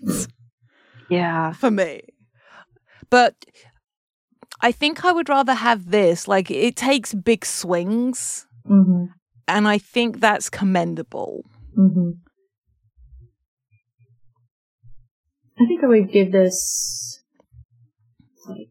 [1.10, 1.52] Yeah.
[1.52, 2.02] for me.
[3.10, 3.44] But
[4.60, 6.26] I think I would rather have this.
[6.28, 9.04] Like, it takes big swings, Mm-hmm.
[9.46, 11.44] and I think that's commendable.
[11.78, 12.10] Mm-hmm.
[15.60, 17.22] I think I would give this
[18.48, 18.68] like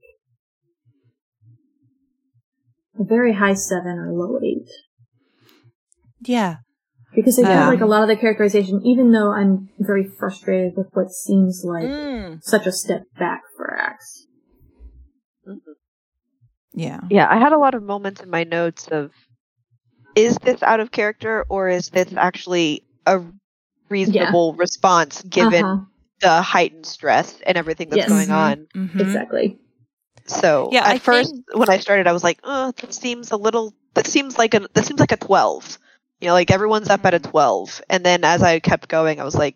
[3.00, 4.70] a very high seven or low eight
[6.22, 6.58] Yeah.
[7.18, 7.68] Because I feel Yeah.
[7.68, 11.84] like a lot of the characterization, even though I'm very frustrated with what seems like
[11.90, 12.44] Mm.
[12.44, 14.28] such a step back for Ax.
[16.74, 17.00] Yeah.
[17.10, 19.12] Yeah, I had a lot of moments in my notes of
[20.16, 23.22] is this out of character or is this actually a
[23.90, 25.86] reasonable response given Uh-huh.
[26.22, 28.10] the heightened stress and everything that's Yes.
[28.10, 28.36] going Mhm.
[28.36, 28.68] on?
[28.76, 29.00] Mhm.
[29.02, 29.58] Exactly.
[30.28, 33.32] So Yeah, at I first think- when I started I was like, "Oh, that seems
[33.32, 35.80] a little that seems like a that seems like a 12."
[36.20, 37.30] You know, like everyone's up at a mm-hmm.
[37.32, 37.82] 12.
[37.90, 39.56] And then as I kept going, I was like,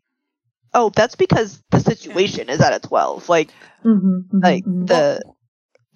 [0.74, 3.50] "Oh, that's because the situation is at a 12." Like
[3.84, 4.86] Mm-hmm, mm-hmm like mm-hmm.
[4.86, 5.22] the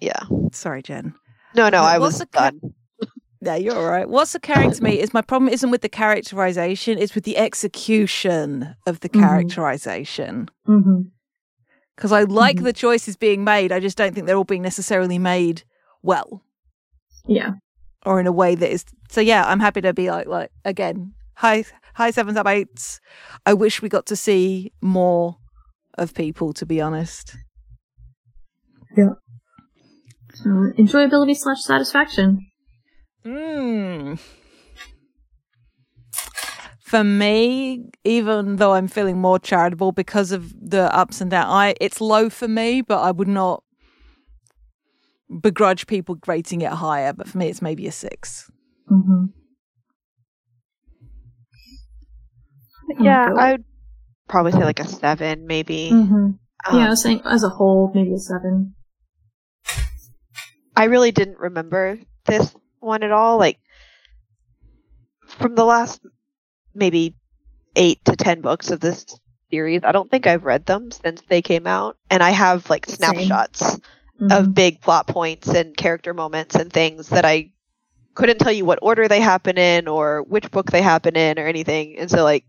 [0.00, 0.20] yeah.
[0.52, 1.14] Sorry, Jen.
[1.54, 2.60] No, no, I what's was the ca- done.
[3.42, 4.08] Yeah, you're all right.
[4.08, 8.74] What's occurring to me is my problem isn't with the characterization, it's with the execution
[8.86, 9.20] of the Mhm.
[9.20, 10.48] characterization.
[11.94, 15.18] Because I like the choices being made, I just don't think they're all being necessarily
[15.18, 15.62] made
[16.02, 16.42] well
[17.26, 17.52] Yeah.
[18.06, 18.84] Or in a way that is.
[19.10, 21.64] So yeah, I'm happy to be like, like again, high
[21.94, 23.00] high sevens up eights.
[23.44, 25.36] I wish we got to see more
[25.98, 27.36] of people, to be honest.
[28.96, 29.14] Yeah.
[30.34, 32.46] So enjoyability slash satisfaction.
[33.24, 34.18] Mm.
[36.80, 41.74] For me, even though I'm feeling more charitable because of the ups and downs, I
[41.80, 43.64] it's low for me, but I would not
[45.28, 47.12] begrudge people rating it higher.
[47.12, 48.50] But for me, it's maybe a six.
[48.90, 49.26] Mm-hmm.
[53.02, 53.64] Yeah, I would
[54.28, 55.90] probably say like a 7 maybe.
[55.90, 56.38] hmm Um,
[56.72, 58.74] yeah, I was saying as a whole, maybe a seven.
[60.76, 63.38] I really didn't remember this one at all.
[63.38, 63.58] Like
[65.26, 66.00] from the last
[66.74, 67.14] maybe
[67.74, 69.04] eight to ten books of this
[69.50, 72.86] series, I don't think I've read them since they came out, and I have like
[72.86, 73.28] Same.
[74.20, 74.32] Mhm.
[74.32, 77.52] of big plot points and character moments and things that I
[78.14, 81.46] couldn't tell you what order they happen in or which book they happen in or
[81.46, 81.98] anything.
[81.98, 82.44] And so like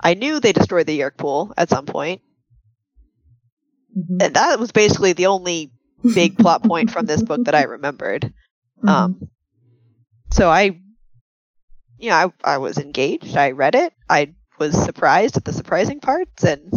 [0.00, 2.22] I knew they destroyed the Yeerk pool at some point.
[3.96, 4.22] Mhm.
[4.22, 5.70] And that was basically the only
[6.14, 8.32] big plot point from this book that I remembered.
[8.82, 8.88] Mhm.
[8.88, 9.28] Um,
[10.30, 10.78] so I,
[11.98, 13.36] you know, I, I was engaged.
[13.36, 13.92] I read it.
[14.08, 16.72] I was surprised at the surprising parts, and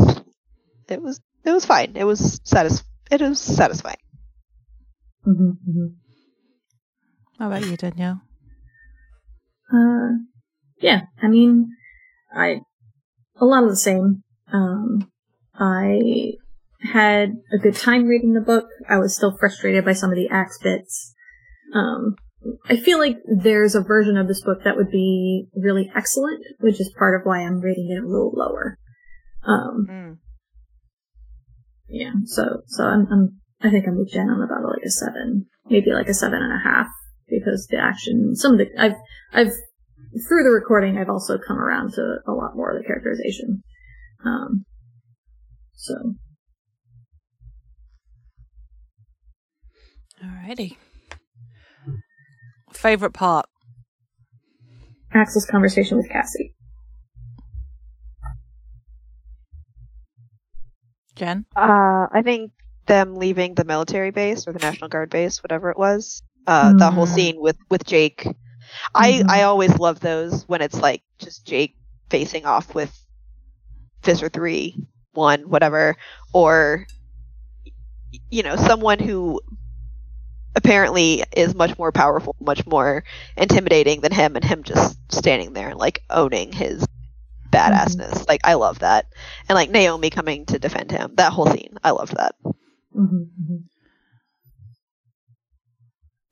[0.90, 1.94] it was it was fine.
[1.96, 3.98] It was satis it was satisfying.
[5.26, 5.96] Mhm, mhm.
[7.40, 8.22] How about you, Danielle?
[9.74, 10.10] Uh,
[10.80, 11.70] yeah, I mean,
[12.34, 12.62] I
[13.40, 14.24] a lot of the same.
[14.52, 15.12] Um,
[15.54, 16.34] I
[16.82, 18.68] had a good time reading the book.
[18.88, 21.14] I was still frustrated by some of the Ax bits.
[21.74, 22.16] Um,
[22.70, 26.80] I feel like there's a version of this book that would be really excellent, which
[26.80, 28.78] is part of why I'm rating it a little lower.
[29.44, 30.18] Um, Mm.
[31.96, 35.46] Yeah, so so I'm, I'm I think I'm with Jen on about like a seven,
[35.70, 36.88] maybe like a seven and a half,
[37.30, 38.96] because the action, some of the I've
[39.32, 39.54] I've
[40.28, 43.64] through the recording, I've also come around to a lot more of the characterization.
[44.26, 44.66] Um,
[45.74, 45.94] so
[50.22, 50.76] Alrighty.
[52.74, 53.46] Favorite part?
[55.14, 56.55] Axel's conversation with Cassie.
[61.16, 61.46] Jen?
[61.56, 62.52] Uh, I think
[62.88, 66.22] them leaving the military base or the National Guard base, whatever it was.
[66.48, 68.28] Uh, that whole scene with with Jake.
[68.94, 69.26] I Mhm.
[69.28, 71.76] I always love those when it's like just Jake
[72.10, 72.92] facing off with
[74.04, 74.78] Visser three,
[75.14, 75.96] one, whatever,
[76.34, 76.86] or
[78.30, 79.40] you know someone who
[80.56, 83.04] apparently is much more powerful, much more
[83.38, 86.86] intimidating than him, and him just standing there and like owning his
[87.52, 88.28] badassness.
[88.28, 89.06] Like I love that,
[89.48, 91.12] and like Naomi coming to defend him.
[91.16, 92.36] That whole scene, I loved that.
[92.44, 93.56] Mm-hmm, mm-hmm.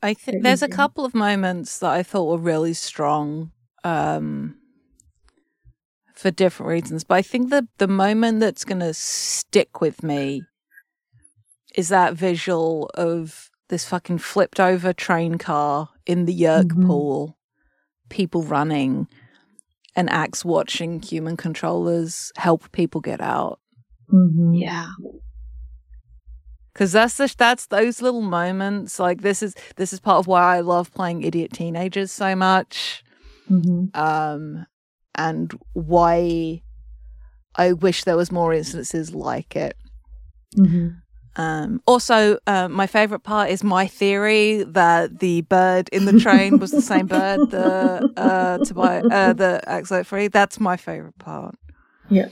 [0.02, 3.52] I think there's a couple of moments that I thought were really strong
[3.86, 4.58] um,
[6.14, 10.44] for different reasons, but I think the the moment that's going to stick with me
[11.76, 16.86] is that visual of this fucking flipped over train car in the Yeerk Mhm.
[16.86, 17.38] pool,
[18.10, 19.08] people running,
[19.96, 23.60] and Ax watching human controllers help people get out.
[24.12, 24.54] Mm-hmm.
[24.56, 24.90] Yeah.
[26.74, 29.00] because that's the, that's those little moments.
[29.00, 33.04] Like this is this is part of why I love playing idiot teenagers so much,
[33.50, 34.00] Mm-hmm.
[34.00, 34.66] um,
[35.16, 36.62] and why
[37.56, 39.76] I wish there was more instances like it.
[40.58, 40.88] Mm-hmm.
[41.36, 46.60] Um, also, uh, my favorite part is my theory that the bird in the train
[46.60, 48.60] was the same bird the uh,
[49.10, 50.28] uh, the Axo free.
[50.28, 51.56] That's my favorite part.
[52.10, 52.28] Yeah.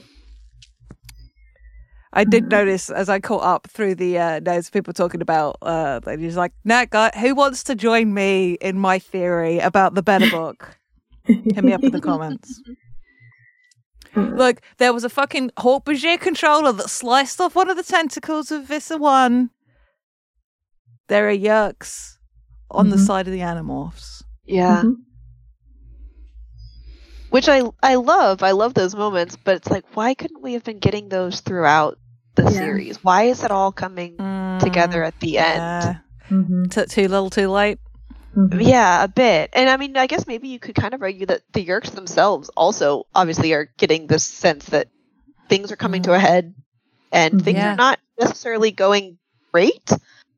[2.12, 2.50] I did Mhm.
[2.50, 6.36] notice as I caught up through the uh, notes, people talking about uh, that he's
[6.36, 10.76] like, "Nat, guy, who wants to join me in my theory about the better book?
[11.24, 12.60] Hit me up in the comments."
[14.14, 18.64] Look, there was a fucking Hork-Bajir controller that sliced off one of the tentacles of
[18.66, 19.50] Visser One.
[21.08, 22.16] There are yeerks
[22.70, 23.06] on the Mhm.
[23.06, 24.22] side of the Animorphs.
[24.44, 24.82] Yeah.
[24.82, 24.94] Mhm.
[27.30, 28.42] Which I I love.
[28.42, 31.98] I love those moments, but it's like why couldn't we have been getting those throughout
[32.34, 32.50] the Yeah.
[32.50, 33.02] series?
[33.02, 34.16] Why is it all coming
[34.60, 35.56] together at the end?
[35.56, 35.94] Yeah.
[36.30, 36.64] Mm-hmm.
[36.64, 37.78] T- too little, too late.
[38.36, 38.60] Mm-hmm.
[38.60, 39.50] Yeah, a bit.
[39.52, 42.48] And I mean, I guess maybe you could kind of argue that the Yeerks themselves
[42.56, 44.88] also obviously are getting this sense that
[45.48, 46.54] things are coming to a head
[47.12, 47.72] and things Yeah.
[47.74, 49.18] are not necessarily going
[49.52, 49.90] great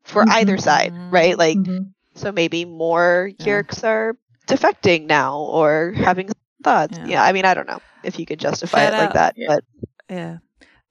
[0.03, 0.31] for Mhm.
[0.33, 1.39] either side, right?
[1.39, 1.85] Like, Mm-hmm.
[2.17, 3.63] so maybe more Yeah.
[3.85, 4.17] Are
[4.49, 6.31] defecting now or having
[6.63, 6.99] thoughts.
[6.99, 7.07] Yeah.
[7.07, 7.23] Yeah.
[7.25, 9.15] I mean, I don't know if you could justify it like out.
[9.15, 9.65] that, but
[10.11, 10.39] Yeah.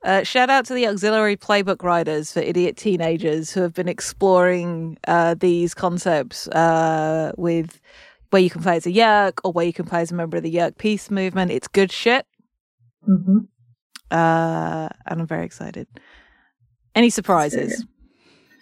[0.03, 4.97] Uh, shout out to the auxiliary playbook writers for idiot teenagers who have been exploring
[5.07, 7.80] uh, these concepts uh, with
[8.31, 10.35] where you can play as a yeerk or where you can play as a member
[10.38, 11.51] of the yeerk peace movement.
[11.51, 12.25] It's good shit,
[13.07, 13.38] Mm-hmm.
[14.11, 15.88] uh, and I'm very excited.
[16.95, 17.85] Any surprises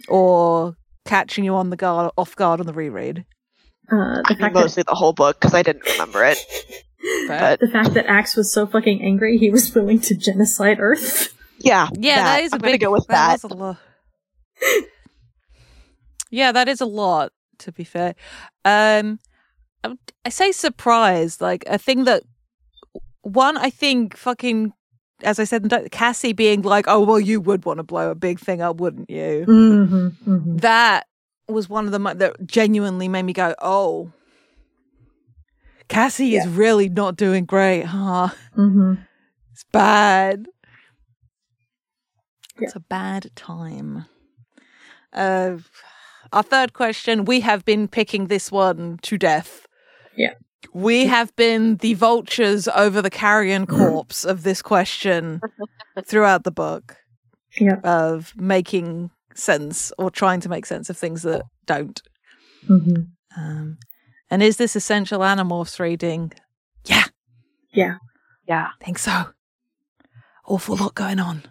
[0.08, 3.26] or catching you on the guard off guard on the reread?
[3.92, 6.38] Uh, I the mean, fact that mostly the whole book because I didn't remember it.
[7.28, 11.34] But the fact that Ax was so fucking angry he was willing to genocide Earth.
[11.60, 12.82] yeah, Yeah, that is a I'm gonna big.
[12.82, 13.42] go with that.
[13.42, 13.78] was a lot.
[16.30, 17.32] yeah, that is a lot.
[17.60, 18.16] To be fair,
[18.66, 19.20] um,
[19.84, 19.96] I,
[20.26, 21.42] I say surprised.
[21.42, 22.24] Like a thing that
[23.22, 24.74] one, I think fucking,
[25.24, 28.40] as I said, Cassie being like, "Oh well, you would want to blow a big
[28.40, 30.08] thing up, wouldn't you?" Mm-hmm.
[30.32, 30.58] Mm-hmm.
[30.58, 31.06] That
[31.48, 34.12] was one of the mo- that genuinely made me go, "Oh."
[35.92, 38.30] Cassie is really not doing great, huh?
[38.58, 38.94] Mm-hmm.
[39.52, 40.48] It's bad.
[42.60, 42.68] Yeah.
[42.68, 44.06] It's a bad time.
[45.14, 45.58] Uh,
[46.32, 49.66] our third question we have been picking this one to death.
[50.16, 50.34] Yeah.
[50.74, 55.42] We have been the vultures over the carrion corpse of this question
[56.06, 56.96] throughout the book
[57.60, 57.80] Yeah.
[57.84, 62.02] of making sense or trying to make sense of things that don't.
[62.70, 63.02] Mm-hmm.
[63.42, 63.78] Um,
[64.32, 66.32] and is this essential Animorphs reading?
[66.86, 67.04] Yeah,
[67.74, 67.98] Yeah.
[68.48, 68.70] Yeah.
[68.82, 69.26] I think so.
[70.48, 71.44] Awful lot going on.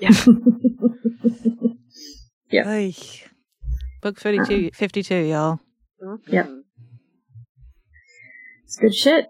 [0.00, 0.10] Yeah.
[2.48, 2.94] Hey.
[4.00, 5.60] Book 52, 52 y'all.
[6.28, 6.46] Yep.
[6.46, 6.62] Mhm.
[8.64, 9.26] it's good shit.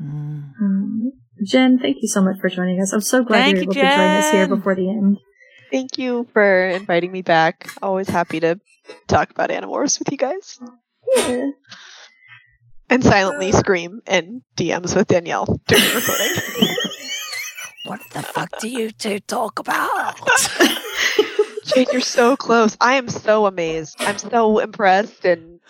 [0.00, 0.52] Mm.
[0.60, 1.12] Um,
[1.44, 2.92] Jen, thank you so much for joining us.
[2.92, 5.18] I'm so glad Thank you were you, able to join us here before the end.
[5.70, 7.70] Thank you for inviting me back.
[7.82, 8.60] Always happy to
[9.08, 10.60] talk about Animorphs with you guys.
[11.16, 11.50] Yeah.
[12.92, 16.74] And silently scream in DMs with Danielle during the recording.
[17.84, 20.18] What the fuck do you two talk about?
[21.66, 22.76] Jade, you're so close.
[22.80, 23.94] I am so amazed.
[24.00, 25.60] I'm so impressed and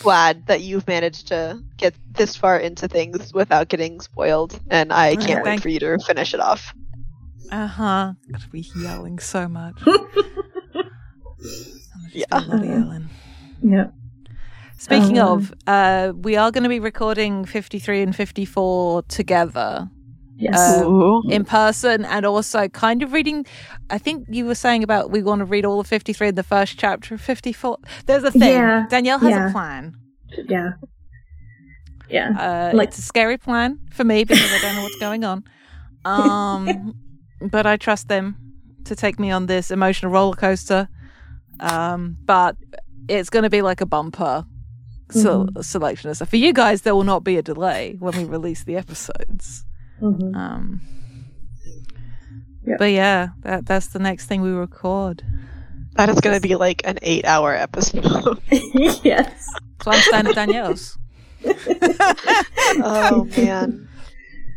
[0.00, 4.58] glad that you've managed to get this far into things without getting spoiled.
[4.70, 6.72] And I can't wait for you to finish it off.
[7.52, 8.12] uh huh.
[8.32, 9.76] Gotta be yelling so much.
[12.12, 12.24] Yeah.
[12.32, 13.10] A lot of yelling.
[13.62, 13.86] Yeah.
[14.78, 19.88] Speaking Um, of, uh, we are going to be recording 53 and 54 together
[20.36, 20.82] Yes.
[20.82, 21.22] Ooh.
[21.30, 23.46] in person and also kind of reading.
[23.88, 26.42] I think you were saying about we want to read all of 53 in the
[26.42, 27.78] first chapter of 54.
[28.06, 28.42] There's a thing.
[28.42, 29.48] Yeah, Danielle has yeah.
[29.48, 29.94] a plan.
[30.48, 30.70] yeah.
[32.10, 32.30] Yeah.
[32.72, 35.44] Uh, Like- it's a scary plan for me because I don't know what's going on.
[36.06, 36.92] Um,
[37.50, 38.36] but I trust them
[38.84, 40.86] to take me on this emotional roller coaster.
[41.60, 42.56] Um, but
[43.08, 44.44] it's going to be like a bumper
[45.10, 46.30] so, selection and stuff.
[46.30, 49.64] For you guys, there will not be a delay when we release the episodes.
[50.00, 50.34] Mhm.
[50.34, 50.80] Um,
[52.66, 52.78] Yep.
[52.78, 55.22] But yeah, that that's the next thing we record.
[55.96, 58.40] That is going to be like an eight hour episode.
[58.50, 59.48] yes.
[59.82, 60.98] So I'm staying Danielle's.
[62.82, 63.88] oh, man.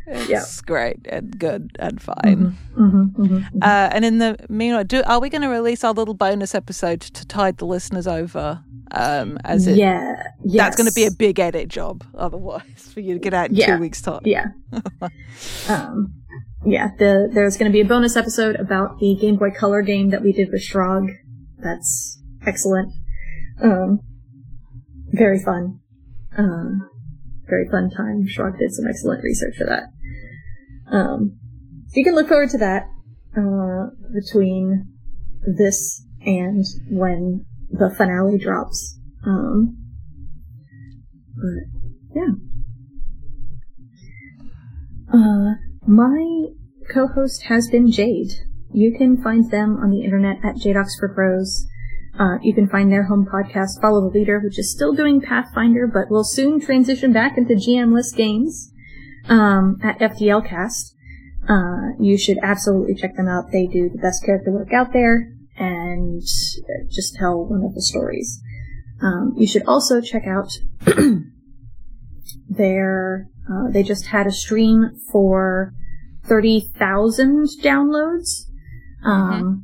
[0.08, 0.42] It's Yeah.
[0.66, 2.56] great and good and fine.
[2.78, 6.14] Mm-hmm, mm-hmm, Uh, and in the meanwhile, do are we going to release our little
[6.14, 8.64] bonus episode to tide the listeners over?
[8.92, 10.14] Um, as it yeah.
[10.46, 10.64] Yes.
[10.64, 12.64] that's going to be a big edit job otherwise
[12.94, 13.76] for you to get out in Yeah.
[13.76, 14.22] two weeks time.
[14.24, 14.46] Yeah.
[15.70, 16.14] um,
[16.66, 20.10] yeah, the, there's going to be a bonus episode about the Game Boy Color game
[20.12, 21.10] that we did with Shrog.
[21.60, 22.94] That's excellent.
[23.62, 24.00] Um,
[25.12, 25.80] very fun.
[26.38, 26.90] Um,
[27.50, 28.26] very fun time.
[28.28, 29.84] Shrog did some excellent research for that.
[30.92, 31.38] Um,
[31.88, 32.84] so you can look forward to that
[33.38, 34.88] uh, between
[35.58, 39.00] this and when the finale drops.
[39.26, 39.78] Um,
[41.36, 42.32] but yeah.
[45.14, 45.56] Uh,
[45.86, 46.48] my
[46.92, 48.32] co-host has been Jade.
[48.74, 51.66] You can find them on the internet at Jadox for Pros.
[52.20, 55.88] Uh, you can find their home podcast, Follow the Leader, which is still doing Pathfinder,
[55.88, 58.74] but will soon transition back into GMless games
[59.30, 60.94] um, at FTLcast.
[61.48, 63.52] Uh, you should absolutely check them out.
[63.52, 68.42] They do the best character work out there and just tell one of the stories.
[69.02, 70.50] Um, you should also check out
[72.50, 73.28] their.
[73.50, 75.74] Uh, they just had a stream for
[76.26, 78.46] thirty thousand downloads.
[79.06, 79.64] Um,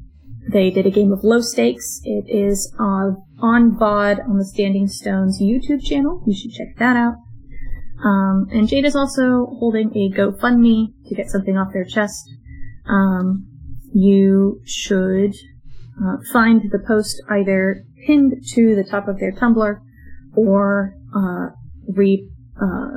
[0.49, 2.01] They did a game of low stakes.
[2.03, 6.21] It is uh, on VOD on the Standing Stones YouTube channel.
[6.27, 7.15] You should check that out.
[8.03, 12.29] Um, and Jade is also holding a GoFundMe to get something off their chest.
[12.85, 13.47] Um,
[13.93, 15.33] you should
[16.03, 19.79] uh, find the post either pinned to the top of their Tumblr
[20.35, 21.49] or uh,
[21.87, 22.27] re,
[22.61, 22.89] uh,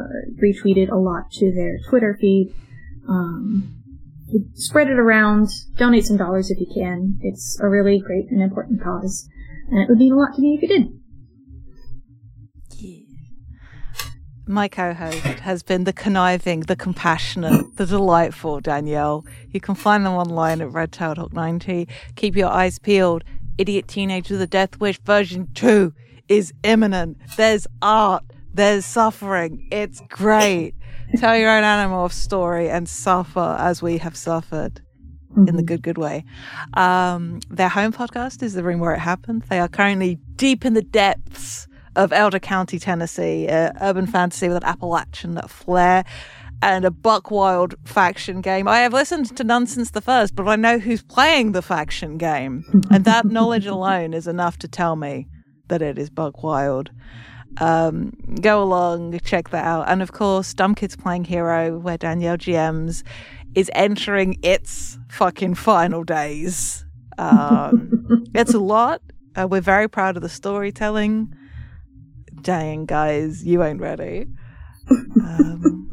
[0.42, 2.52] retweeted a lot to their Twitter feed.
[3.08, 3.72] Um,
[4.54, 7.18] spread it around, donate some dollars if you can.
[7.22, 9.28] It's a really great and important cause,
[9.70, 10.95] and it would mean a lot to me if you did.
[14.48, 19.26] My co host has been the conniving, the compassionate, the delightful Danielle.
[19.50, 21.88] You can find them online at Red Tailed Hawk 90.
[22.14, 23.24] Keep your eyes peeled.
[23.58, 25.92] Idiot Teenager with a Death Wish version 2
[26.28, 27.16] is imminent.
[27.36, 28.22] There's art,
[28.54, 29.66] there's suffering.
[29.72, 30.74] It's great.
[31.16, 34.80] Tell your own Animorph story and suffer as we have suffered
[35.36, 36.24] in the good, good way.
[36.74, 39.42] Um, their home podcast is The Room Where It Happened.
[39.48, 41.66] They are currently deep in the depths
[41.96, 46.04] of Elder County, Tennessee, uh, urban fantasy with an Appalachian flair
[46.62, 48.68] and a Buckwild faction game.
[48.68, 52.18] I have listened to none since the first, but I know who's playing the faction
[52.18, 52.64] game.
[52.90, 55.28] and that knowledge alone is enough to tell me
[55.68, 56.90] that it is Buckwild.
[57.58, 59.88] Um, go along, check that out.
[59.88, 63.02] And of course, Dumb Kids Playing Hero, where Danielle GMs
[63.54, 66.84] is entering its fucking final days.
[67.18, 69.00] Um, it's a lot.
[69.34, 71.34] Uh, we're very proud of the storytelling.
[72.46, 74.28] Dang, guys, you ain't ready.
[74.88, 75.90] Um,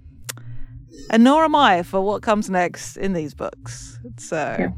[1.10, 3.98] and nor am I for what comes next in these books.
[4.16, 4.70] So, Yeah.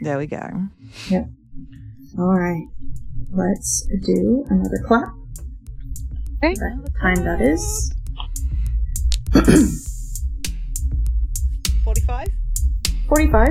[0.00, 0.48] there we go.
[1.10, 1.28] Yep.
[2.18, 2.66] All right.
[3.30, 5.12] Let's do another clap.
[6.42, 6.54] Okay.
[6.80, 7.92] What time that is?
[11.84, 12.28] 45?
[13.08, 13.48] 45.